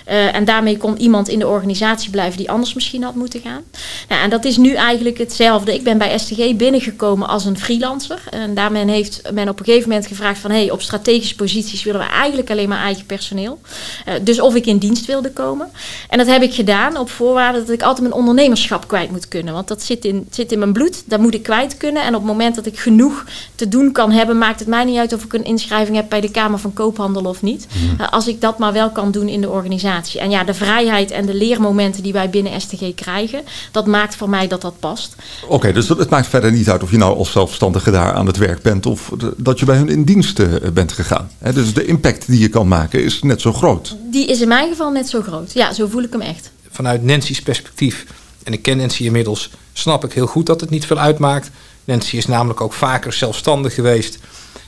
Uh, 0.07 0.35
en 0.35 0.45
daarmee 0.45 0.77
kon 0.77 0.97
iemand 0.97 1.27
in 1.27 1.39
de 1.39 1.47
organisatie 1.47 2.09
blijven 2.09 2.37
die 2.37 2.51
anders 2.51 2.73
misschien 2.73 3.03
had 3.03 3.15
moeten 3.15 3.41
gaan. 3.41 3.61
Nou, 4.09 4.21
en 4.21 4.29
dat 4.29 4.45
is 4.45 4.57
nu 4.57 4.73
eigenlijk 4.73 5.17
hetzelfde. 5.17 5.73
Ik 5.73 5.83
ben 5.83 5.97
bij 5.97 6.17
STG 6.17 6.55
binnengekomen 6.55 7.27
als 7.27 7.45
een 7.45 7.57
freelancer. 7.57 8.19
En 8.29 8.53
daarmee 8.53 8.85
heeft 8.89 9.21
men 9.33 9.49
op 9.49 9.59
een 9.59 9.65
gegeven 9.65 9.89
moment 9.89 10.07
gevraagd 10.07 10.39
van, 10.39 10.51
hé, 10.51 10.57
hey, 10.57 10.71
op 10.71 10.81
strategische 10.81 11.35
posities 11.35 11.83
willen 11.83 12.01
we 12.01 12.07
eigenlijk 12.07 12.35
alleen 12.45 12.69
maar 12.69 12.83
eigen 12.83 13.05
personeel. 13.05 13.59
Uh, 14.07 14.13
dus 14.21 14.39
of 14.39 14.55
ik 14.55 14.65
in 14.65 14.77
dienst 14.77 15.05
wilde 15.05 15.31
komen. 15.31 15.69
En 16.09 16.17
dat 16.17 16.27
heb 16.27 16.41
ik 16.41 16.53
gedaan 16.53 16.97
op 16.97 17.09
voorwaarde 17.09 17.59
dat 17.59 17.69
ik 17.69 17.81
altijd 17.81 18.07
mijn 18.07 18.19
ondernemerschap 18.19 18.87
kwijt 18.87 19.11
moet 19.11 19.27
kunnen. 19.27 19.53
Want 19.53 19.67
dat 19.67 19.81
zit 19.81 20.05
in, 20.05 20.27
zit 20.31 20.51
in 20.51 20.59
mijn 20.59 20.73
bloed, 20.73 21.03
dat 21.05 21.19
moet 21.19 21.33
ik 21.33 21.43
kwijt 21.43 21.77
kunnen. 21.77 22.03
En 22.03 22.15
op 22.15 22.21
het 22.21 22.31
moment 22.31 22.55
dat 22.55 22.65
ik 22.65 22.79
genoeg 22.79 23.25
te 23.55 23.67
doen 23.67 23.91
kan 23.91 24.11
hebben, 24.11 24.37
maakt 24.37 24.59
het 24.59 24.67
mij 24.67 24.83
niet 24.83 24.97
uit 24.97 25.13
of 25.13 25.23
ik 25.23 25.33
een 25.33 25.43
inschrijving 25.43 25.95
heb 25.95 26.09
bij 26.09 26.21
de 26.21 26.31
Kamer 26.31 26.59
van 26.59 26.73
Koophandel 26.73 27.25
of 27.25 27.41
niet. 27.41 27.67
Mm. 27.73 27.95
Uh, 28.01 28.07
als 28.09 28.27
ik 28.27 28.41
dat 28.41 28.57
maar 28.57 28.73
wel 28.73 28.89
kan 28.89 29.11
doen 29.11 29.27
in 29.27 29.41
de 29.41 29.49
organisatie. 29.49 30.19
En 30.19 30.29
ja, 30.29 30.43
de 30.43 30.53
vrijheid 30.53 31.11
en 31.11 31.25
de 31.25 31.33
leermomenten 31.33 32.03
die 32.03 32.13
wij 32.13 32.29
binnen 32.29 32.61
STG 32.61 32.95
krijgen, 32.95 33.41
dat 33.71 33.85
maakt 33.85 34.15
voor 34.15 34.29
mij 34.29 34.47
dat 34.47 34.61
dat 34.61 34.79
past. 34.79 35.15
Oké, 35.43 35.53
okay, 35.53 35.73
dus 35.73 35.89
het 35.89 36.09
maakt 36.09 36.27
verder 36.27 36.51
niet 36.51 36.69
uit 36.69 36.83
of 36.83 36.91
je 36.91 36.97
nou 36.97 37.17
als 37.17 37.31
zelfstandige 37.31 37.91
daar 37.91 38.13
aan 38.13 38.27
het 38.27 38.37
werk 38.37 38.61
bent 38.61 38.85
of 38.85 39.11
dat 39.37 39.59
je 39.59 39.65
bij 39.65 39.77
hun 39.77 39.89
in 39.89 40.03
dienst 40.03 40.39
uh, 40.39 40.47
bent 40.73 40.91
gegaan. 40.91 41.29
He, 41.37 41.53
dus 41.53 41.73
de 41.73 41.85
impact 41.85 42.26
die 42.27 42.39
je 42.39 42.49
kan 42.49 42.67
maken 42.67 43.03
is 43.03 43.21
net 43.21 43.41
zo 43.41 43.53
groot. 43.53 43.95
Die 44.11 44.27
is 44.27 44.41
in 44.41 44.47
mijn 44.47 44.69
geval 44.69 44.91
net 44.91 45.09
zo 45.09 45.21
groot. 45.21 45.53
Ja, 45.53 45.73
zo 45.73 45.87
voel 45.87 46.03
ik 46.03 46.11
hem 46.11 46.21
echt. 46.21 46.51
Vanuit 46.69 47.03
Nancy's 47.03 47.41
perspectief, 47.41 48.05
en 48.43 48.53
ik 48.53 48.61
ken 48.61 48.77
Nancy 48.77 49.03
inmiddels, 49.03 49.49
snap 49.73 50.03
ik 50.03 50.13
heel 50.13 50.27
goed 50.27 50.45
dat 50.45 50.61
het 50.61 50.69
niet 50.69 50.85
veel 50.85 50.99
uitmaakt. 50.99 51.49
Nancy 51.85 52.17
is 52.17 52.25
namelijk 52.25 52.61
ook 52.61 52.73
vaker 52.73 53.13
zelfstandig 53.13 53.73
geweest. 53.73 54.19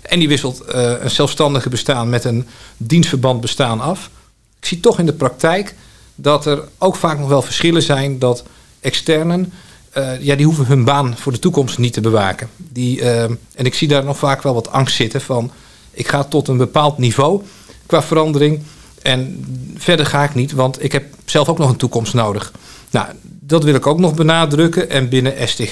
En 0.02 0.20
die 0.20 0.28
wisselt 0.28 0.64
uh, 0.76 0.94
een 1.00 1.12
zelfstandige 1.12 1.70
bestaan 1.70 2.10
met 2.10 2.24
een 2.24 2.48
dienstverband 2.78 3.42
bestaan 3.42 3.80
af. 3.80 4.10
Ik 4.60 4.68
zie 4.68 4.80
toch 4.80 5.00
in 5.00 5.06
de 5.06 5.14
praktijk 5.14 5.76
dat 6.16 6.46
er 6.46 6.64
ook 6.78 6.96
vaak 6.96 7.20
nog 7.20 7.28
wel 7.28 7.42
verschillen 7.42 7.82
zijn 7.82 8.20
dat 8.20 8.44
externen, 8.80 9.54
uh, 9.98 10.22
ja, 10.22 10.36
die 10.36 10.46
hoeven 10.46 10.66
hun 10.66 10.84
baan 10.84 11.18
voor 11.18 11.32
de 11.32 11.40
toekomst 11.40 11.78
niet 11.78 11.94
te 11.94 12.02
bewaken. 12.02 12.50
Die, 12.58 13.00
uh, 13.00 13.24
en 13.24 13.38
ik 13.56 13.74
zie 13.74 13.88
daar 13.88 14.04
nog 14.04 14.18
vaak 14.18 14.42
wel 14.42 14.54
wat 14.54 14.72
angst 14.72 14.96
zitten 14.96 15.22
van 15.22 15.52
ik 16.00 16.08
ga 16.08 16.24
tot 16.24 16.48
een 16.48 16.58
bepaald 16.58 16.98
niveau 16.98 17.44
qua 17.86 18.04
verandering. 18.04 18.64
En 19.02 19.46
verder 19.78 20.06
ga 20.06 20.24
ik 20.24 20.36
niet, 20.36 20.52
want 20.52 20.84
ik 20.84 20.92
heb 20.92 21.06
zelf 21.26 21.50
ook 21.50 21.58
nog 21.58 21.70
een 21.70 21.76
toekomst 21.76 22.14
nodig. 22.14 22.52
Nou, 22.90 23.08
dat 23.22 23.64
wil 23.64 23.74
ik 23.74 23.88
ook 23.88 24.00
nog 24.00 24.14
benadrukken. 24.14 24.90
En 24.90 25.10
binnen 25.10 25.48
STG 25.48 25.72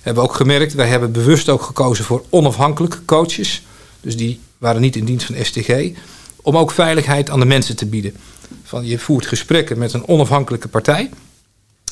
hebben 0.00 0.22
we 0.22 0.28
ook 0.28 0.34
gemerkt, 0.34 0.74
wij 0.74 0.88
hebben 0.88 1.12
bewust 1.12 1.48
ook 1.48 1.62
gekozen 1.62 2.04
voor 2.04 2.24
onafhankelijke 2.30 3.04
coaches. 3.04 3.62
Dus 4.00 4.16
die 4.16 4.40
waren 4.58 4.80
niet 4.80 4.96
in 4.96 5.04
dienst 5.04 5.26
van 5.26 5.44
STG. 5.44 5.90
Om 6.42 6.56
ook 6.56 6.70
veiligheid 6.70 7.30
aan 7.30 7.40
de 7.40 7.46
mensen 7.46 7.76
te 7.76 7.86
bieden. 7.86 8.16
Van 8.62 8.86
je 8.86 8.98
voert 8.98 9.26
gesprekken 9.26 9.78
met 9.78 9.92
een 9.92 10.08
onafhankelijke 10.08 10.68
partij. 10.68 11.10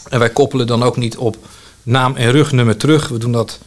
En 0.08 0.18
wij 0.18 0.30
koppelen 0.30 0.66
dan 0.66 0.82
ook 0.82 0.96
niet 0.96 1.16
op 1.16 1.36
naam 1.82 2.16
en 2.16 2.30
rugnummer 2.30 2.76
terug. 2.76 3.08
We 3.08 3.18
doen 3.18 3.32
dat 3.32 3.58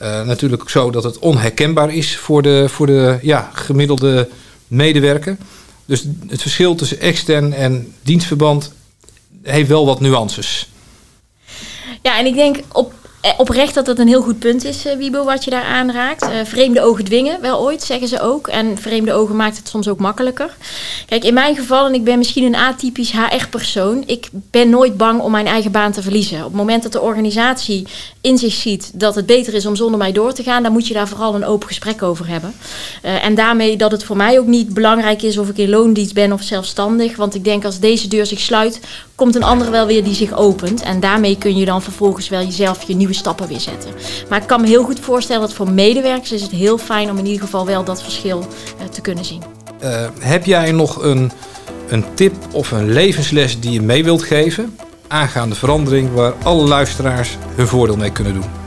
uh, 0.00 0.22
natuurlijk 0.22 0.68
zo 0.68 0.90
dat 0.90 1.04
het 1.04 1.18
onherkenbaar 1.18 1.94
is 1.94 2.16
voor 2.16 2.42
de, 2.42 2.68
voor 2.68 2.86
de 2.86 3.18
ja, 3.22 3.50
gemiddelde 3.52 4.28
medewerker. 4.66 5.36
Dus 5.86 6.04
het 6.26 6.42
verschil 6.42 6.74
tussen 6.74 7.00
extern 7.00 7.52
en 7.52 7.94
dienstverband 8.02 8.72
heeft 9.42 9.68
wel 9.68 9.86
wat 9.86 10.00
nuances. 10.00 10.68
Ja, 12.02 12.18
en 12.18 12.26
ik 12.26 12.34
denk 12.34 12.60
op 12.72 12.92
eh, 12.92 13.03
oprecht 13.36 13.74
dat 13.74 13.86
dat 13.86 13.98
een 13.98 14.08
heel 14.08 14.22
goed 14.22 14.38
punt 14.38 14.64
is, 14.64 14.86
uh, 14.86 14.92
Wiebo, 14.96 15.24
wat 15.24 15.44
je 15.44 15.50
daar 15.50 15.64
aanraakt. 15.64 16.22
Uh, 16.22 16.30
vreemde 16.44 16.82
ogen 16.82 17.04
dwingen, 17.04 17.40
wel 17.40 17.60
ooit, 17.60 17.82
zeggen 17.82 18.08
ze 18.08 18.20
ook. 18.20 18.48
En 18.48 18.78
vreemde 18.78 19.12
ogen 19.12 19.36
maakt 19.36 19.56
het 19.56 19.68
soms 19.68 19.88
ook 19.88 19.98
makkelijker. 19.98 20.56
Kijk, 21.06 21.24
in 21.24 21.34
mijn 21.34 21.56
geval, 21.56 21.86
en 21.86 21.94
ik 21.94 22.04
ben 22.04 22.18
misschien 22.18 22.44
een 22.44 22.54
atypisch 22.54 23.12
HR-persoon... 23.12 24.02
ik 24.06 24.28
ben 24.32 24.70
nooit 24.70 24.96
bang 24.96 25.20
om 25.20 25.30
mijn 25.30 25.46
eigen 25.46 25.70
baan 25.70 25.92
te 25.92 26.02
verliezen. 26.02 26.38
Op 26.38 26.44
het 26.44 26.54
moment 26.54 26.82
dat 26.82 26.92
de 26.92 27.00
organisatie 27.00 27.86
in 28.20 28.38
zich 28.38 28.52
ziet 28.52 28.90
dat 28.94 29.14
het 29.14 29.26
beter 29.26 29.54
is 29.54 29.66
om 29.66 29.76
zonder 29.76 29.98
mij 29.98 30.12
door 30.12 30.32
te 30.32 30.42
gaan... 30.42 30.62
dan 30.62 30.72
moet 30.72 30.86
je 30.86 30.94
daar 30.94 31.08
vooral 31.08 31.34
een 31.34 31.44
open 31.44 31.68
gesprek 31.68 32.02
over 32.02 32.28
hebben. 32.28 32.54
En 33.02 33.34
daarmee 33.34 33.76
dat 33.76 33.90
het 33.90 34.04
voor 34.04 34.16
mij 34.16 34.38
ook 34.38 34.46
niet 34.46 34.74
belangrijk 34.74 35.22
is 35.22 35.38
of 35.38 35.48
ik 35.48 35.58
in 35.58 35.68
loondienst 35.68 36.14
ben 36.14 36.32
of 36.32 36.42
zelfstandig. 36.42 37.16
Want 37.16 37.34
ik 37.34 37.44
denk 37.44 37.64
als 37.64 37.80
deze 37.80 38.08
deur 38.08 38.26
zich 38.26 38.40
sluit, 38.40 38.80
komt 39.14 39.34
een 39.34 39.42
andere 39.42 39.70
wel 39.70 39.86
weer 39.86 40.04
die 40.04 40.14
zich 40.14 40.32
opent. 40.36 40.82
En 40.82 41.00
daarmee 41.00 41.38
kun 41.38 41.56
je 41.56 41.64
dan 41.64 41.82
vervolgens 41.82 42.28
wel 42.28 42.40
jezelf 42.40 42.82
je 42.82 42.94
nieuwe 42.94 43.14
stappen 43.14 43.48
weer 43.48 43.60
zetten. 43.60 43.90
Maar 44.28 44.40
ik 44.40 44.46
kan 44.46 44.60
me 44.60 44.66
heel 44.66 44.84
goed 44.84 45.00
voorstellen 45.00 45.42
dat 45.42 45.52
voor 45.52 45.70
medewerkers 45.70 46.32
is 46.32 46.42
het 46.42 46.50
heel 46.50 46.78
fijn 46.78 47.10
om 47.10 47.18
in 47.18 47.26
ieder 47.26 47.40
geval 47.40 47.66
wel 47.66 47.84
dat 47.84 48.02
verschil 48.02 48.38
uh, 48.38 48.86
te 48.86 49.00
kunnen 49.00 49.24
zien. 49.24 49.42
Uh, 49.82 50.06
heb 50.20 50.44
jij 50.44 50.72
nog 50.72 51.02
een, 51.02 51.32
een 51.88 52.04
tip 52.14 52.34
of 52.52 52.70
een 52.70 52.92
levensles 52.92 53.60
die 53.60 53.70
je 53.70 53.82
mee 53.82 54.04
wilt 54.04 54.22
geven 54.22 54.76
aangaande 55.08 55.54
verandering 55.54 56.12
waar 56.12 56.32
alle 56.42 56.66
luisteraars 56.68 57.36
hun 57.54 57.66
voordeel 57.66 57.96
mee 57.96 58.12
kunnen 58.12 58.34
doen? 58.34 58.63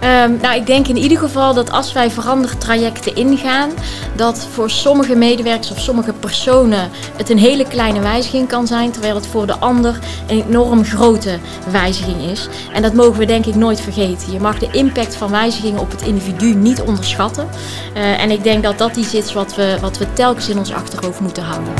Ehm, 0.00 0.36
nou, 0.40 0.56
ik 0.56 0.66
denk 0.66 0.86
in 0.86 0.96
ieder 0.96 1.18
geval 1.18 1.54
dat 1.54 1.70
als 1.70 1.92
wij 1.92 2.10
verandertrajecten 2.10 3.16
ingaan, 3.16 3.70
dat 4.16 4.46
voor 4.52 4.70
sommige 4.70 5.14
medewerkers 5.14 5.70
of 5.70 5.78
sommige 5.78 6.12
personen 6.12 6.90
het 7.16 7.30
een 7.30 7.38
hele 7.38 7.66
kleine 7.66 8.00
wijziging 8.00 8.48
kan 8.48 8.66
zijn, 8.66 8.90
terwijl 8.90 9.14
het 9.14 9.26
voor 9.26 9.46
de 9.46 9.58
ander 9.58 9.98
een 10.26 10.44
enorm 10.46 10.84
grote 10.84 11.38
wijziging 11.70 12.22
is. 12.22 12.48
En 12.72 12.82
dat 12.82 12.94
mogen 12.94 13.18
we 13.18 13.24
denk 13.24 13.46
ik 13.46 13.54
nooit 13.54 13.80
vergeten. 13.80 14.32
Je 14.32 14.40
mag 14.40 14.58
de 14.58 14.68
impact 14.72 15.16
van 15.16 15.30
wijzigingen 15.30 15.80
op 15.80 15.90
het 15.90 16.02
individu 16.02 16.54
niet 16.54 16.80
onderschatten. 16.80 17.48
Eh, 17.94 18.22
en 18.22 18.30
ik 18.30 18.42
denk 18.42 18.62
dat 18.62 18.78
dat 18.78 18.96
iets 18.96 19.14
is 19.14 19.32
wat 19.32 19.54
we, 19.54 19.76
wat 19.80 19.98
we 19.98 20.12
telkens 20.12 20.48
in 20.48 20.58
ons 20.58 20.72
achterhoofd 20.72 21.20
moeten 21.20 21.42
houden. 21.42 21.72